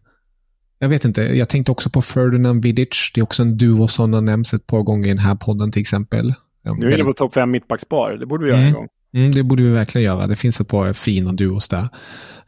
[0.79, 3.11] jag vet inte, jag tänkte också på Ferdinand Vidic.
[3.13, 5.71] Det är också en duo som har nämnts ett par gånger i den här podden
[5.71, 6.33] till exempel.
[6.77, 8.67] Nu är det på topp fem mittbackspar, det borde vi göra mm.
[8.69, 8.87] en gång.
[9.13, 10.27] Mm, det borde vi verkligen göra.
[10.27, 11.87] Det finns ett par fina duos där.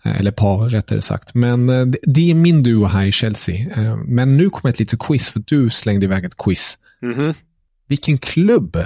[0.03, 1.33] Eh, Eller par rättare sagt.
[1.33, 3.55] Men eh, det- är min duo här i Chelsea.
[3.55, 6.77] Eh, Men nu kommer ett litet quiz, för du slängde iväg ett quiz.
[7.01, 7.33] Mhm.
[7.87, 8.77] Vilken klubb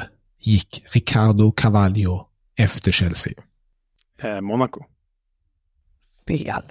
[0.42, 3.34] gick Ricardo Carvalho efter Chelsea?
[4.22, 4.84] Eh, Monaco.
[6.28, 6.64] Fel.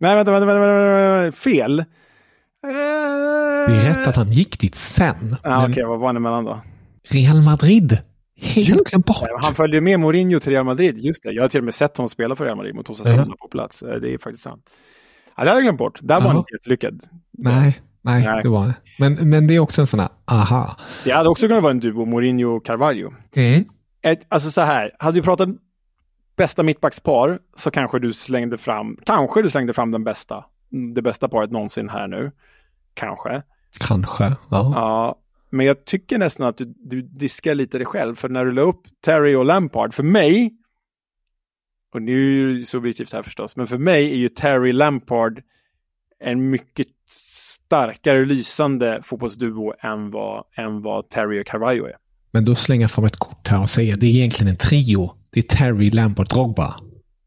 [0.00, 1.36] Nej, vänta, vänta, vänta, vänta, vänta.
[1.36, 1.84] fel.
[2.66, 2.70] Eh...
[3.68, 5.36] Det är rätt att han gick dit sen.
[5.42, 6.60] Ja, men Okej, vad var han emellan då?
[7.08, 7.98] Real Madrid,
[8.40, 9.16] helt glömt bort.
[9.42, 11.30] Han följde med Mourinho till Real Madrid, just det.
[11.32, 13.34] Jag har till och med sett honom spela för Real Madrid mot Osasuna Ja.
[13.40, 13.82] på plats.
[13.82, 14.70] Eh, Det är faktiskt sant.
[15.36, 15.98] Ja, det hade jag glömt bort.
[16.02, 17.00] Där var han inte jättelyckad.
[17.38, 18.40] Nej, nej, Nej.
[18.42, 18.74] det var det.
[18.98, 20.76] Men, men det är också en sån här, aha.
[21.04, 23.12] Det hade också kunnat vara en duo, Mourinho och Carvalho.
[23.36, 23.64] Mm.
[24.02, 25.48] Ett, alltså så här, hade vi pratat
[26.36, 30.44] bästa mittbackspar så kanske du slängde fram, kanske du slängde fram den bästa,
[30.94, 32.32] det bästa paret någonsin här nu.
[32.94, 33.42] Kanske.
[33.78, 34.24] Kanske.
[34.24, 34.36] Ja.
[34.74, 35.16] Ja,
[35.50, 38.14] men jag tycker nästan att du, du diskar lite dig själv.
[38.14, 40.54] För när du la upp Terry och Lampard, för mig,
[41.94, 45.42] och nu är det ju subjektivt här förstås, men för mig är ju Terry Lampard
[46.20, 46.86] en mycket
[47.30, 51.96] starkare lysande fotbollsduo än vad, än vad Terry och Carvalho är.
[52.30, 55.10] Men då slänger jag fram ett kort här och säger det är egentligen en trio.
[55.30, 56.74] Det är Terry, Lampard, Drogba.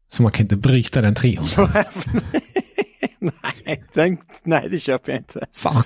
[0.06, 1.44] Så man kan inte bryta den trion.
[3.66, 5.46] nej, den, nej, det köper jag inte.
[5.56, 5.82] Fan.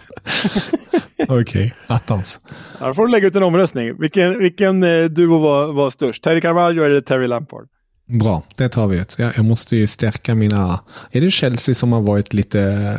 [1.28, 2.40] Okej, attans.
[2.80, 4.00] Ja, då får du lägga ut en omröstning.
[4.00, 6.24] Vilken, vilken eh, duo var, var störst?
[6.24, 7.68] Terry Carvalho eller Terry Lampard?
[8.06, 9.16] Bra, det tar vi ut.
[9.18, 10.80] Jag, jag måste ju stärka mina...
[11.10, 12.98] Är det Chelsea som har varit lite...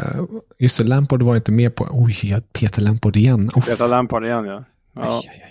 [0.59, 1.87] Just det, Lampard var inte med på...
[1.91, 3.51] Oj, jag Peter Lampard igen.
[3.55, 3.65] Uff.
[3.65, 4.63] Peter Lampard igen ja.
[4.95, 5.01] ja.
[5.01, 5.43] Aj, aj,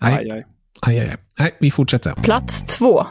[0.00, 0.18] aj, aj.
[0.18, 0.44] Aj, aj.
[0.80, 1.16] Aj, aj, aj.
[1.38, 2.12] Nej, vi fortsätter.
[2.12, 3.06] Plats två.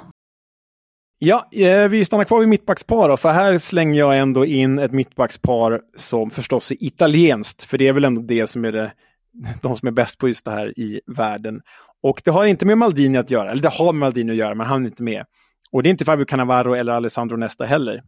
[1.23, 4.91] Ja, eh, vi stannar kvar vid mittbackspar då, för här slänger jag ändå in ett
[4.91, 8.91] mittbackspar som förstås är italienskt, för det är väl ändå det som är det,
[9.61, 11.61] de som är bäst på just det här i världen.
[12.03, 14.55] Och det har inte med Maldini att göra, eller det har med Maldini att göra,
[14.55, 15.25] men han är inte med.
[15.71, 18.03] Och det är inte Fabio Cannavaro eller Alessandro Nesta heller.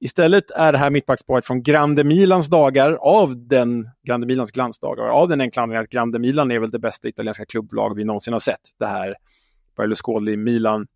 [0.00, 5.28] Istället är det här mittbacksparet från Grande Milans dagar, av den Grande Milans glansdagar, av
[5.28, 8.40] den enkla anledningen att Grande Milan är väl det bästa italienska klubblag vi någonsin har
[8.40, 8.60] sett.
[8.78, 9.14] Det här
[9.76, 10.86] Berlusconi-Milan,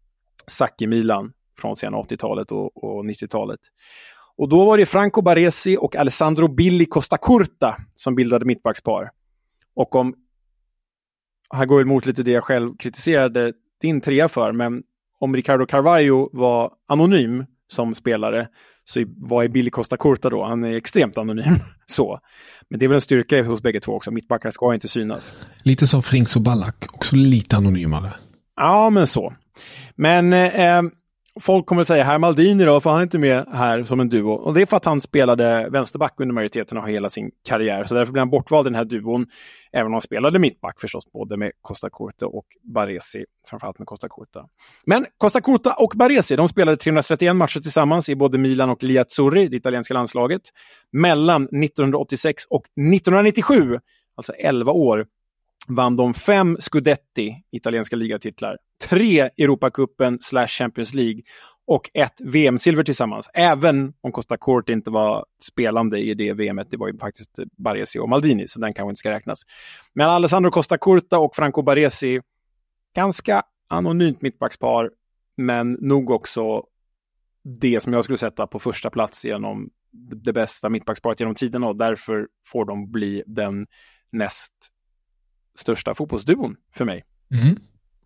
[0.46, 3.60] Sacchi-Milan från sena 80-talet och, och 90-talet.
[4.36, 9.10] Och då var det Franco Baresi och Alessandro Billy Costa Curta som bildade mittbackspar.
[9.74, 10.14] Och om,
[11.54, 14.82] här går jag emot lite det jag själv kritiserade din trea för, men
[15.20, 18.48] om Ricardo Carvalho var anonym som spelare
[18.84, 20.44] så vad är Billy Costa Curta då?
[20.44, 21.54] Han är extremt anonym.
[21.86, 22.20] så.
[22.68, 24.10] Men det är väl en styrka hos bägge två också.
[24.10, 25.32] Mittbackar ska inte synas.
[25.64, 28.12] Lite som Frings och Ballack, också lite anonymare.
[28.56, 29.34] Ja, men så.
[29.94, 30.82] Men eh,
[31.40, 34.08] folk kommer att säga här Maldini då, för han är inte med här som en
[34.08, 34.32] duo.
[34.32, 37.84] Och det är för att han spelade vänsterback under majoriteten av hela sin karriär.
[37.84, 39.26] Så därför blev han bortvald i den här duon.
[39.72, 43.24] Även om han spelade mittback förstås, både med Costa Curta och Baresi.
[43.46, 44.46] Framförallt med Costa Curta.
[44.86, 49.48] Men Costa Curta och Baresi, de spelade 331 matcher tillsammans i både Milan och Liazzurri,
[49.48, 50.42] det italienska landslaget.
[50.92, 52.62] Mellan 1986 och
[52.94, 53.78] 1997,
[54.16, 55.06] alltså 11 år
[55.68, 61.22] vann de fem Scudetti, italienska ligatitlar, tre Europacupen slash Champions League
[61.66, 63.30] och ett VM-silver tillsammans.
[63.34, 67.98] Även om Costa Corte inte var spelande i det VMet, det var ju faktiskt Baresi
[67.98, 69.42] och Maldini, så den kanske inte ska räknas.
[69.94, 72.20] Men Alessandro Costa Curta och Franco Baresi,
[72.94, 74.90] ganska anonymt mittbackspar,
[75.36, 76.62] men nog också
[77.60, 79.70] det som jag skulle sätta på första plats genom
[80.24, 83.66] det bästa mittbacksparet genom tiderna och därför får de bli den
[84.12, 84.52] näst
[85.58, 87.04] största fotbollsduon för mig.
[87.34, 87.56] Mm.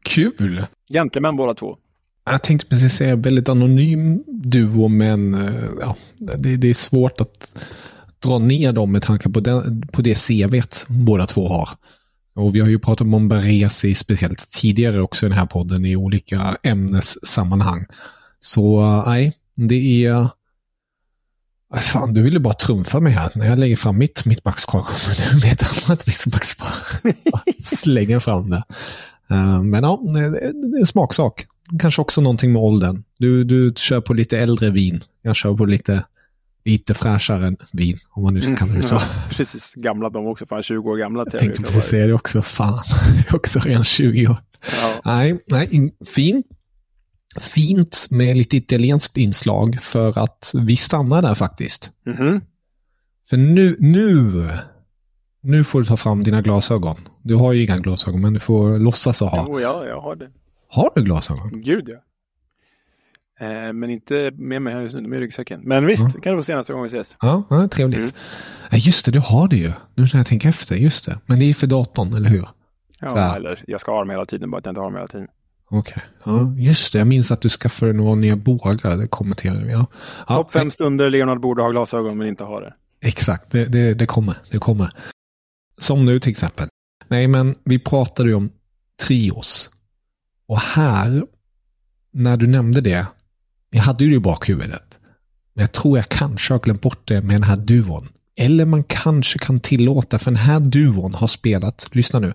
[0.04, 0.66] Kul!
[0.90, 1.76] Gentlemän båda två.
[2.30, 7.64] Jag tänkte precis säga väldigt anonym duo, men eh, ja, det, det är svårt att
[8.18, 11.68] dra ner dem med tanke på, den, på det CVt båda två har.
[12.34, 15.96] Och vi har ju pratat om Baresi speciellt tidigare också i den här podden i
[15.96, 17.86] olika ämnessammanhang.
[18.40, 20.28] Så eh, nej, det är...
[21.76, 24.80] Fan, du ville bara trumfa mig här när jag lägger fram mitt mittbackspar.
[24.82, 26.68] kommer du med ett annat mittbackspar.
[27.62, 28.62] Slänger fram det.
[29.30, 31.46] Eh, Men ja, det är en smaksak.
[31.80, 33.04] Kanske också någonting med åldern.
[33.18, 35.00] Du, du kör på lite äldre vin.
[35.22, 36.04] Jag kör på lite,
[36.64, 38.94] lite fräschare vin, om man nu ska kalla det så.
[38.94, 41.24] Ja, precis, gamla de också, fan 20 år gamla.
[41.32, 42.42] Jag tänkte precis säga det också.
[42.42, 42.82] Fan,
[43.16, 44.36] jag är också redan 20 år.
[44.82, 45.00] Ja.
[45.04, 46.42] Nej, nej, in- fin.
[47.40, 51.90] Fint med lite italienskt inslag för att vi stannar där faktiskt.
[52.06, 52.40] Mhm.
[53.30, 54.32] För nu, nu,
[55.42, 56.96] nu får du ta fram dina glasögon.
[57.22, 59.44] Du har ju inga glasögon, men du får låtsas att ha.
[59.48, 60.30] Jo, ja, jag har det.
[60.68, 61.60] Har du glasögon?
[61.62, 61.96] Gud ja.
[63.46, 65.60] Eh, men inte med mig här just nu, de är i ryggsäcken.
[65.64, 66.12] Men visst, Mm.
[66.20, 67.16] kan du få se nästa gång vi ses.
[67.20, 67.98] Ja, ja trevligt.
[67.98, 68.10] Mm.
[68.70, 69.72] Ja, just det, du har det ju.
[69.94, 71.18] Nu när jag tänker efter, just det.
[71.26, 72.48] Men det är för datorn, eller hur?
[73.00, 75.06] Ja, eller jag ska ha dem hela tiden, bara att jag inte har dem hela
[75.06, 75.28] tiden.
[75.70, 76.98] Okej, ja, just det.
[76.98, 78.96] Jag minns att du skaffade några nya bågar.
[78.96, 79.72] Det kommenterade vi.
[79.72, 79.86] Ja.
[80.28, 82.74] Ja, Topp fem stunder Leonard borde ha glasögon men inte har det.
[83.00, 84.34] Exakt, det, det, det kommer.
[84.50, 84.90] Det kommer.
[85.78, 86.68] Som nu till exempel.
[87.08, 88.50] Nej, men vi pratade ju om
[89.06, 89.70] trios.
[90.46, 91.26] Och här,
[92.12, 93.06] när du nämnde det,
[93.70, 94.98] jag hade ju det i bakhuvudet.
[95.54, 98.08] Men jag tror jag kanske har glömt bort det med den här duon.
[98.36, 102.32] Eller man kanske kan tillåta, för den här duon har spelat, lyssna nu,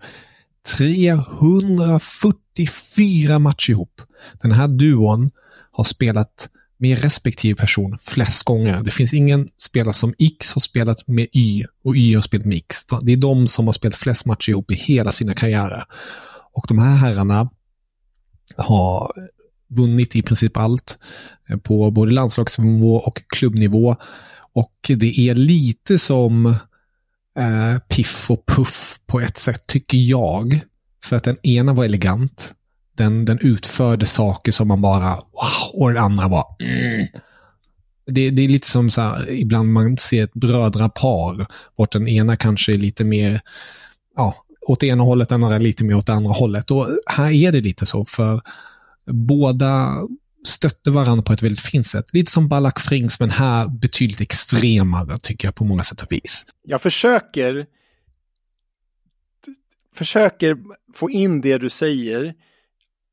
[0.77, 4.01] 344 matcher ihop.
[4.41, 5.29] Den här duon
[5.71, 8.83] har spelat med respektive person flest gånger.
[8.83, 12.57] Det finns ingen spelare som X har spelat med Y och Y har spelat med
[12.57, 12.85] X.
[13.01, 15.85] Det är de som har spelat flest matcher ihop i hela sina karriärer.
[16.53, 17.49] Och de här herrarna
[18.57, 19.11] har
[19.67, 20.97] vunnit i princip allt
[21.49, 23.95] eh, på både landslagsnivå och klubbnivå.
[24.53, 26.55] Och det är lite som
[27.39, 30.59] eh, piff och puff på ett sätt, tycker jag.
[31.03, 32.53] För att den ena var elegant.
[32.97, 37.07] Den, den utförde saker som man bara wow, och den andra var mm.
[38.05, 41.45] det, det är lite som så här, ibland man ser ett brödrapar.
[41.75, 43.41] Vart den ena kanske är lite mer,
[44.15, 44.35] ja,
[44.67, 46.71] åt det ena hållet, den andra lite mer åt det andra hållet.
[46.71, 48.41] Och här är det lite så, för
[49.05, 49.97] båda
[50.43, 52.05] stötte varandra på ett väldigt fint sätt.
[52.13, 56.45] Lite som Ballack Frings, men här betydligt extremare tycker jag på många sätt och vis.
[56.63, 57.65] Jag försöker
[59.95, 60.57] försöker
[60.93, 62.33] få in det du säger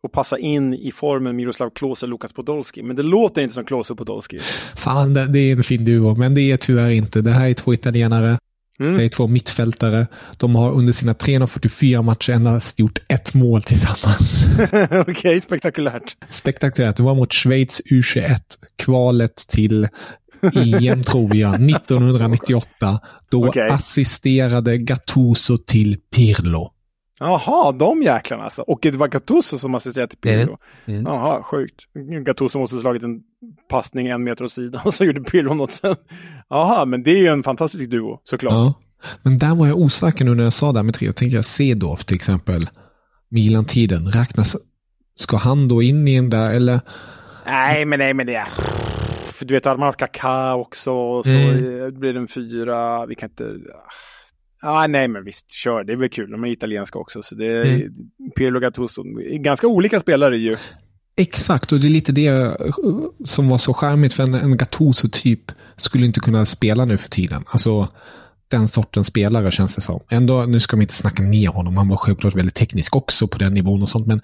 [0.02, 2.82] och passa in i formen Miroslav Klose och Lukas Podolski.
[2.82, 4.38] Men det låter inte som Klose och Podolski.
[4.76, 7.20] Fan, det, är en fin duo, men det är tyvärr inte.
[7.20, 8.38] Det här är två italienare.
[8.80, 8.98] Mm.
[8.98, 10.06] Det är två mittfältare.
[10.38, 14.44] De har under sina 344 matcher endast gjort ett mål tillsammans.
[14.72, 16.16] Okej, okay, spektakulärt.
[16.28, 16.96] Spektakulärt.
[16.96, 18.40] Det var mot Schweiz U21,
[18.76, 19.88] kvalet till
[20.42, 23.00] EM tror jag, 1998.
[23.30, 23.68] Då okay.
[23.68, 26.72] assisterade Gattuso till Pirlo.
[27.18, 28.62] Jaha, de jäklarna alltså.
[28.62, 30.58] Och det var Gattuso som assisterade till Pirlo.
[30.86, 31.00] Mm.
[31.00, 31.12] Mm.
[31.12, 31.80] Jaha, sjukt.
[32.26, 33.20] Gattuso måste ha slagit en
[33.68, 35.96] passning en meter åt sidan, så gjorde Pirlo något sen.
[36.48, 38.52] Jaha, men det är ju en fantastisk duo, såklart.
[38.52, 38.74] Ja.
[39.22, 41.06] Men där var jag osäker nu när jag sa det här med tre.
[41.06, 42.62] Jag tänker jag Cedorf till exempel.
[43.28, 44.56] Milan-tiden, räknas...
[45.14, 46.80] Ska han då in i en där, eller?
[47.46, 48.46] Nej, men nej, men det...
[49.32, 52.00] För du vet, hade man haft Kaká också, så mm.
[52.00, 53.06] blir det en fyra.
[53.06, 53.56] Vi kan inte...
[54.62, 55.84] Ah, nej, men visst, kör.
[55.84, 56.30] Det är väl kul.
[56.30, 57.22] De är italienska också.
[57.22, 57.92] Så det är mm.
[58.36, 59.02] Pirlo Gattuso.
[59.32, 60.56] Ganska olika spelare ju.
[61.20, 62.54] Exakt, och det är lite det eh,
[63.24, 64.12] som var så charmigt.
[64.12, 67.44] För en, en Gattuso-typ skulle inte kunna spela nu för tiden.
[67.46, 67.88] Alltså,
[68.48, 70.00] den sortens spelare känns det som.
[70.10, 71.76] Ändå, nu ska man inte snacka ner honom.
[71.76, 74.06] Han var självklart väldigt teknisk också på den nivån och sånt.
[74.06, 74.20] Men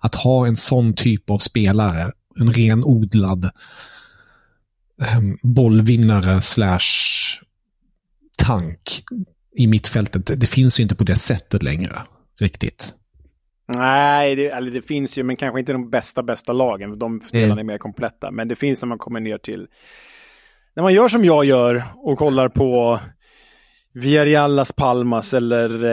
[0.00, 3.50] att ha en sån typ av spelare, en renodlad
[5.16, 6.80] um, bollvinnare slash
[8.38, 9.02] tank
[9.56, 10.40] i mittfältet.
[10.40, 12.02] Det finns ju inte på det sättet längre.
[12.40, 12.92] Riktigt.
[13.76, 16.98] Nej, det, eller det finns ju, men kanske inte de bästa, bästa lagen.
[16.98, 17.58] De spelarna mm.
[17.58, 18.30] är mer kompletta.
[18.30, 19.66] Men det finns när man kommer ner till...
[20.76, 23.00] När man gör som jag gör och kollar på
[23.94, 25.84] Villarreal Las Palmas eller...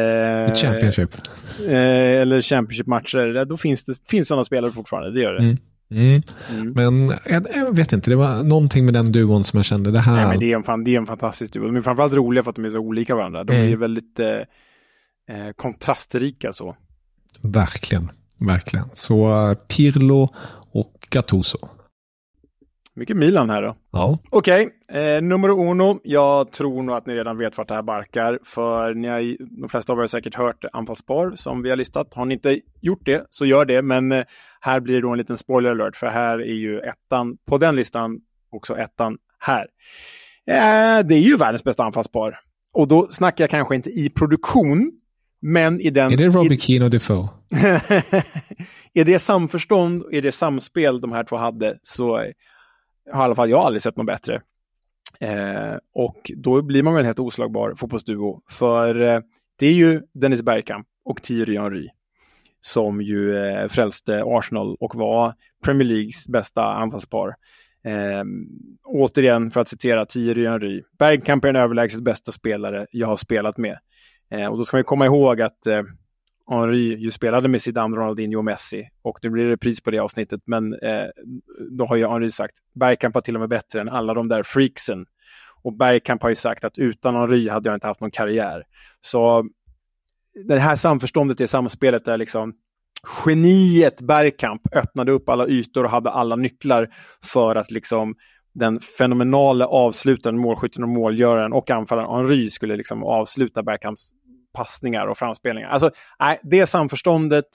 [0.46, 1.10] Eh, Championship.
[1.68, 3.46] Eh, eller Championship-matcher.
[3.46, 5.44] Då finns det finns sådana spelare fortfarande, det gör det.
[5.44, 5.58] Mm.
[5.92, 6.22] Mm.
[6.52, 6.74] Mm.
[6.74, 10.00] Men jag, jag, vet inte, det var någonting med den duon som jag kände det
[10.00, 10.16] här.
[10.16, 11.66] Nej, men det, är en, fan, det är en fantastisk duo.
[11.66, 13.44] De är framförallt roliga för att de är så olika varandra.
[13.44, 13.74] De mm.
[13.74, 16.76] är väldigt eh, eh, kontrastrika så.
[17.44, 18.86] Verkligen, verkligen.
[18.94, 20.28] Så uh, Pirlo
[20.72, 21.58] och Gattuso.
[22.98, 23.76] Mycket Milan här då.
[23.92, 24.20] Ja.
[24.30, 25.02] Okej, okay.
[25.02, 26.00] eh, nummer uno.
[26.04, 28.40] Jag tror nog att ni redan vet vart det här barkar.
[28.44, 32.14] För ni har, de flesta av er har säkert hört anfallspar som vi har listat.
[32.14, 33.82] Har ni inte gjort det så gör det.
[33.82, 34.24] Men eh,
[34.62, 35.96] här blir det då en liten spoiler alert.
[35.96, 38.20] För här är ju ettan på den listan
[38.52, 39.68] också ettan här.
[40.48, 42.40] Eh, det är ju världens bästa anfallspar.
[42.74, 44.92] Och då snackar jag kanske inte i produktion.
[45.48, 46.12] Men i den...
[46.14, 47.28] Är det Robbie Keane och Defoe?
[48.94, 52.34] är det samförstånd och är det samspel de här två hade så har i
[53.12, 54.42] alla fall jag aldrig sett något bättre.
[55.20, 58.42] Eh, och då blir man väl helt oslagbar fotbollsduo.
[58.50, 59.20] För eh,
[59.60, 61.88] det är ju Dennis Bergkamp och Thierry Henry
[62.62, 65.34] som ju eh, frälste Arsenal och var
[65.66, 67.36] Premier Leagues bästa anfallspar.
[67.84, 68.24] Eh,
[68.84, 73.58] återigen, för att citera Thierry Henry, Bergkamp är den överlägset bästa spelare jag har spelat
[73.58, 73.78] med.
[74.32, 75.84] Eh, och då ska man komma ihåg att eh,
[76.50, 78.90] Henry ju spelade med Zidane, Ronaldinho och Messi.
[79.02, 81.08] Och nu blir det repris på det avsnittet, men eh,
[81.72, 84.44] då har ju Henry sagt Bergkamp var till och med bättre än alla de där
[84.44, 85.06] freaksen.
[85.64, 88.64] Och Bergkamp har ju sagt att utan Henry hade jag inte haft någon karriär.
[89.02, 89.46] Så
[90.48, 92.54] det här samförståndet i samspelet där liksom
[93.26, 96.90] geniet Bergkamp öppnade upp alla ytor och hade alla nycklar
[97.24, 98.16] för att liksom
[98.56, 104.10] den fenomenala avslutaren, målskytten och målgöraren och anfallaren Henry skulle liksom avsluta Bergkamps
[104.54, 105.70] passningar och framspelningar.
[105.70, 107.46] Alltså, nej, det samförståndet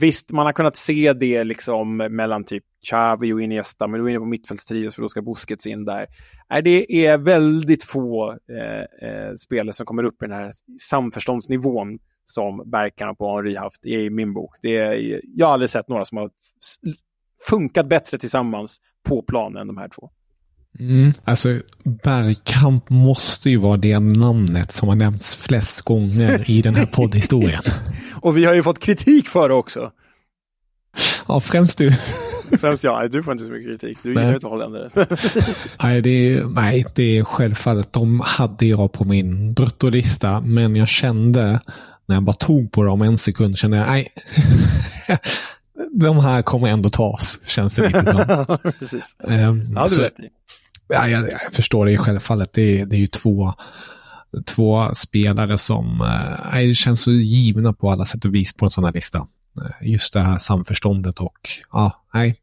[0.00, 4.10] Visst, man har kunnat se det liksom mellan typ Xavi och Iniesta, men då är
[4.10, 6.06] inne på mittfältstrio så då ska Busquets in där.
[6.50, 11.98] Nej, det är väldigt få eh, eh, spelare som kommer upp i den här samförståndsnivån
[12.24, 14.56] som Bergkamp och Henry haft i min bok.
[14.62, 16.30] Det är, jag har aldrig sett några som har
[17.48, 20.10] funkat bättre tillsammans på planen de här två.
[20.78, 26.74] Mm, alltså, Bergkamp måste ju vara det namnet som har nämnts flest gånger i den
[26.74, 27.62] här poddhistorien.
[28.20, 29.92] och vi har ju fått kritik för det också.
[31.28, 31.92] Ja, främst du.
[32.60, 33.10] Främst jag.
[33.10, 33.98] Du får inte så mycket kritik.
[34.02, 34.90] Du gillar ju inte holländare.
[35.82, 37.92] nej, det är, nej, det är självfallet.
[37.92, 41.60] De hade jag på min bruttolista, men jag kände
[42.06, 44.08] när jag bara tog på dem en sekund, kände jag, nej,
[45.92, 48.58] de här kommer ändå tas, känns det lite som.
[48.78, 49.16] Precis.
[49.18, 50.14] Um, ja, du vet.
[50.88, 52.52] Ja, jag, jag, förstår det självfallet.
[52.52, 53.52] Det, det är ju två,
[54.46, 55.98] två spelare som
[56.54, 59.18] det känns så givna på alla sätt och vis på en sån här lista.
[59.18, 61.38] Eh, just det här samförståndet och
[61.72, 62.36] ja, nej,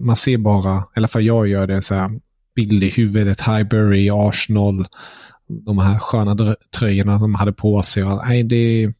[0.00, 2.20] man ser bara, i alla fall jag gör det, så här,
[2.54, 4.86] bild i huvudet, Highbury, Arsenal,
[5.48, 8.04] de här sköna tröjorna de hade på sig.
[8.04, 8.94] Nej, det är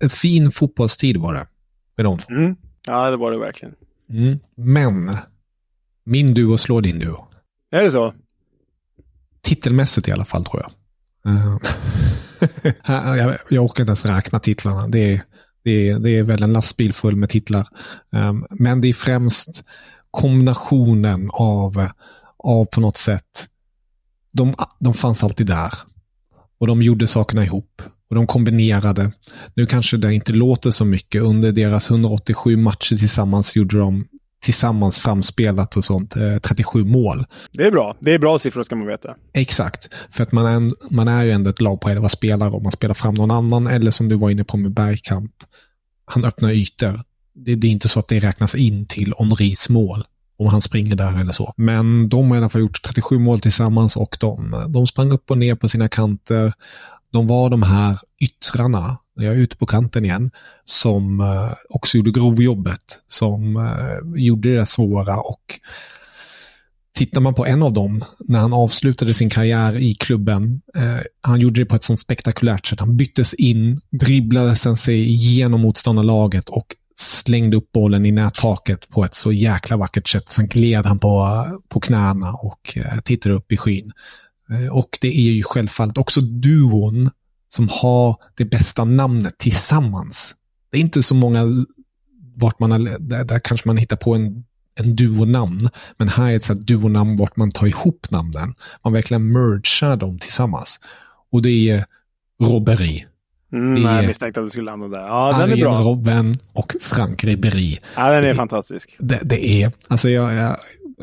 [0.00, 1.46] en fin fotbollstid var det
[1.96, 2.32] med de två.
[2.34, 2.56] Mm.
[2.86, 3.74] Ja, det var det verkligen.
[4.10, 4.38] Mm.
[4.56, 5.16] Men
[6.04, 7.28] min duo slår din duo.
[7.70, 8.14] Är det så?
[9.42, 10.72] Titelmässigt i alla fall, tror jag.
[12.88, 14.88] Uh, jag, jag orkar inte ens räkna titlarna.
[14.88, 15.22] Det är,
[15.64, 17.68] det är, det är väl en lastbil full med titlar.
[18.10, 19.64] Um, men det är främst
[20.10, 21.88] kombinationen av,
[22.36, 23.46] av på något sätt,
[24.32, 25.72] de, de fanns alltid där.
[26.58, 27.82] Och de gjorde sakerna ihop.
[28.12, 29.12] Och de kombinerade.
[29.54, 31.22] Nu kanske det inte låter så mycket.
[31.22, 34.04] Under deras 187 matcher tillsammans gjorde de
[34.42, 37.24] tillsammans framspelat och sånt, 37 eh, mål.
[37.52, 37.96] Det är bra.
[38.00, 39.14] Det är bra siffror ska man veta.
[39.34, 39.88] Exakt.
[40.10, 42.72] För att man är, man är ju ändå ett lag på 11 spelare om man
[42.72, 45.32] spelar fram någon annan eller som du var inne på med Bergkamp.
[46.04, 47.00] Han öppnar ytor.
[47.34, 50.04] Det, det är inte så att det räknas in till Henris mål
[50.38, 51.54] om han springer där eller så.
[51.56, 55.30] Men de har i alla fall gjort 37 mål tillsammans och de, de sprang upp
[55.30, 56.52] och ner på sina kanter.
[57.12, 60.30] De var de här yttrarna jag är ute på kanten igen,
[60.64, 65.60] som eh, också gjorde grovjobbet, som eh, gjorde det svåra och
[66.94, 71.40] Tittar man på en av dem, när han avslutade sin karriär i klubben, eh, han
[71.40, 72.80] gjorde det på ett sånt spektakulärt sätt.
[72.80, 79.04] Han byttes in, dribblade sen sig igenom motståndarlaget och slängde upp bollen i nättaket på
[79.04, 80.28] ett så jäkla vackert sätt.
[80.28, 83.92] Sen gled han på, på knäna och eh, tittade upp i skyn.
[84.50, 87.10] Eh, och det är ju självfallet också duon
[87.48, 90.34] som har det bästa namnet tillsammans.
[90.70, 91.44] Det är inte så många
[92.36, 94.44] vart man har, där, där kanske man hittar på en,
[94.80, 95.68] en duonamn.
[95.96, 98.54] Men här är ett sånt duonamn vart man tar ihop namnen.
[98.84, 100.80] Man verkligen mergar dem tillsammans.
[101.30, 101.84] Och det är
[102.42, 103.04] Robbery.
[103.52, 105.00] Mm, nej, jag misstänkte att du skulle landa där.
[105.00, 105.80] Ja, den är bra.
[105.80, 107.78] Robben och Frank Ribéry.
[107.96, 108.96] Ja, den är det, fantastisk.
[108.98, 110.56] Det, det, är, alltså jag, jag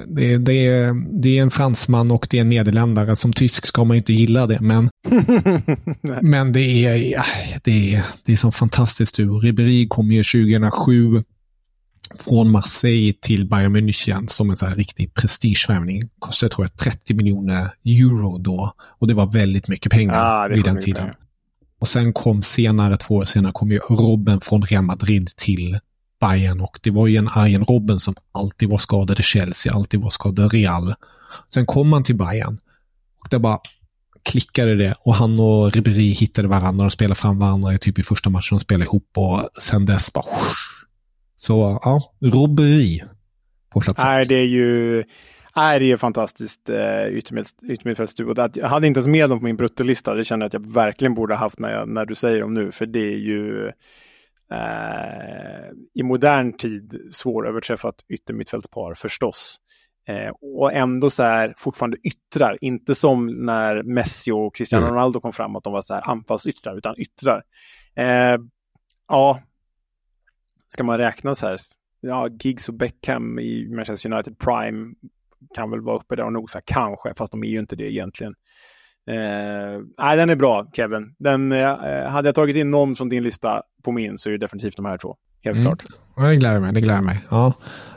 [0.08, 3.16] det, det, är, det är en fransman och det är en nederländare.
[3.16, 4.90] Som tysk ska man inte gilla det, men,
[6.22, 7.24] men det är,
[7.64, 9.40] det är, det är som fantastiskt duo.
[9.40, 11.24] Ribéry kom ju 2007
[12.16, 16.02] från Marseille till Bayern München som en så här riktig prestigevärvning.
[16.20, 18.74] Kostade tror jag 30 miljoner euro då.
[18.80, 21.02] Och det var väldigt mycket pengar ah, vid den tiden.
[21.02, 21.16] Pengar.
[21.80, 25.80] Och sen kom senare, två år senare, kom ju Robben från Real Madrid till
[26.20, 30.02] Bayern och det var ju en Arjen Robben som alltid var skadad i Chelsea, alltid
[30.02, 30.94] var skadad i Real.
[31.54, 32.58] Sen kom han till Bayern
[33.24, 33.60] och det bara
[34.24, 38.30] klickade det och han och Ribéry hittade varandra och spelade fram varandra typ i första
[38.30, 40.26] matchen de spelade ihop och sen dess bara...
[41.36, 43.02] Så ja, Robbery
[43.70, 45.04] på plats Nej, det är ju...
[45.56, 47.08] Nej, det är fantastiskt eh,
[47.72, 48.34] yttermittfältsduo.
[48.54, 50.14] Jag hade inte ens med dem på min bruttolista.
[50.14, 52.72] Det känner jag att jag verkligen borde haft när, jag, när du säger dem nu.
[52.72, 53.72] För det är ju
[54.52, 59.60] eh, i modern tid svåröverträffat yttermittfältspar förstås.
[60.08, 64.96] Eh, och ändå så här fortfarande yttrar, inte som när Messi och Cristiano mm.
[64.96, 67.44] Ronaldo kom fram att de var så här anfallsyttrar, utan yttrar.
[67.96, 68.38] Eh,
[69.08, 69.40] ja,
[70.68, 71.58] ska man räkna så här,
[72.02, 74.94] ja, Giggs och Beckham i Manchester United Prime
[75.56, 78.34] kan väl vara uppe där och nosa, kanske, fast de är ju inte det egentligen.
[79.08, 81.16] Eh, nej, den är bra, Kevin.
[81.20, 84.38] Den, eh, hade jag tagit in någon från din lista på min så är det
[84.38, 85.16] definitivt de här två.
[85.44, 85.66] Helt mm.
[85.66, 85.84] klart.
[86.16, 86.74] Ja, det gläder mig.
[86.74, 87.20] Det gläder mig.
[87.30, 87.54] Ja.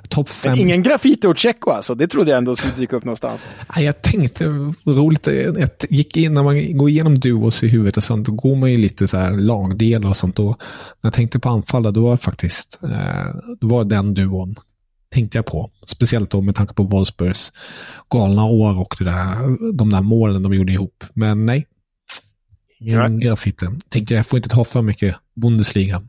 [0.09, 0.59] Topp fem.
[0.59, 1.95] Ingen graffiti och Tjecko alltså?
[1.95, 3.49] Det trodde jag ändå skulle dyka upp någonstans.
[3.77, 4.45] Ja, jag tänkte,
[4.85, 8.57] roligt, jag gick in, när man går igenom duos i huvudet och sånt, då går
[8.57, 10.39] man ju lite så här lagdelar och sånt.
[10.39, 10.47] Och
[11.01, 14.57] när jag tänkte på anfallare, då var faktiskt, eh, då var den duon
[15.13, 15.71] tänkte jag på.
[15.87, 17.53] Speciellt då med tanke på Wolfsburgs
[18.11, 19.37] galna år och det där,
[19.73, 21.05] de där målen de gjorde ihop.
[21.15, 21.67] Men nej,
[22.79, 23.67] ingen graffiti.
[23.91, 26.03] Tänkte jag får inte ta för mycket Bundesliga.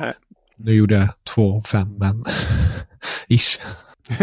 [0.00, 0.12] Nej.
[0.56, 2.24] Nu gjorde jag två fem, men
[3.28, 3.58] ish.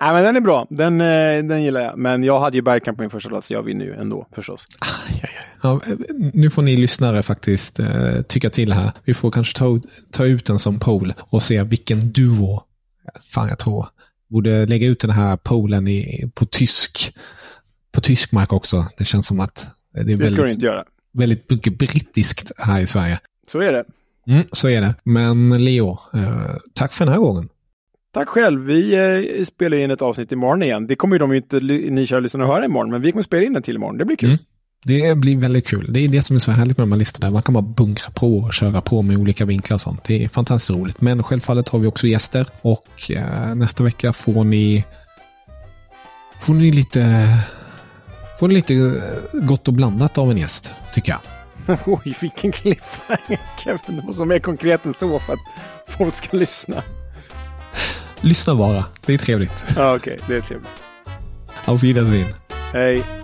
[0.00, 0.66] Nej, men den är bra.
[0.70, 1.98] Den, eh, den gillar jag.
[1.98, 3.50] Men jag hade ju Bergkamp på min första plats.
[3.50, 4.66] Jag vinner ju ändå förstås.
[5.62, 5.80] Ja,
[6.32, 8.92] nu får ni lyssnare faktiskt eh, tycka till här.
[9.04, 9.80] Vi får kanske ta,
[10.10, 12.62] ta ut den som poll och se vilken duo.
[13.22, 13.86] Fan, jag tror.
[14.28, 17.16] Borde lägga ut den här pollen i, på tysk.
[17.92, 18.86] På tysk mark också.
[18.98, 20.64] Det känns som att det är Det väldigt,
[21.12, 23.20] väldigt mycket brittiskt här i Sverige.
[23.46, 23.84] Så är det.
[24.26, 24.94] Mm, så är det.
[25.04, 27.48] Men Leo, eh, tack för den här gången.
[28.12, 28.64] Tack själv.
[28.64, 28.94] Vi
[29.38, 30.86] eh, spelar in ett avsnitt imorgon igen.
[30.86, 33.22] Det kommer ju de ju inte ni kära lyssnare att höra imorgon, men vi kommer
[33.22, 33.98] spela in en till imorgon.
[33.98, 34.28] Det blir kul.
[34.28, 34.38] Mm.
[34.86, 35.86] Det blir väldigt kul.
[35.92, 37.30] Det är det som är så härligt med de här listorna.
[37.30, 40.04] Man kan bara bunkra på och köra på med olika vinklar och sånt.
[40.04, 41.00] Det är fantastiskt roligt.
[41.00, 44.84] Men självfallet har vi också gäster och eh, nästa vecka får ni
[46.38, 47.28] får ni lite
[48.38, 51.20] får ni lite eh, gott och blandat av en gäst, tycker jag.
[51.86, 53.80] Oj, vilken cliffhanger Kevin.
[53.86, 55.38] Det måste vara mer konkret än så för att
[55.88, 56.82] folk ska lyssna.
[58.20, 58.84] Lyssna bara.
[59.06, 59.64] Det är trevligt.
[59.76, 60.84] Ja, Okej, det är trevligt.
[61.64, 62.34] Auf Wiedersehen.
[62.72, 63.23] Hej.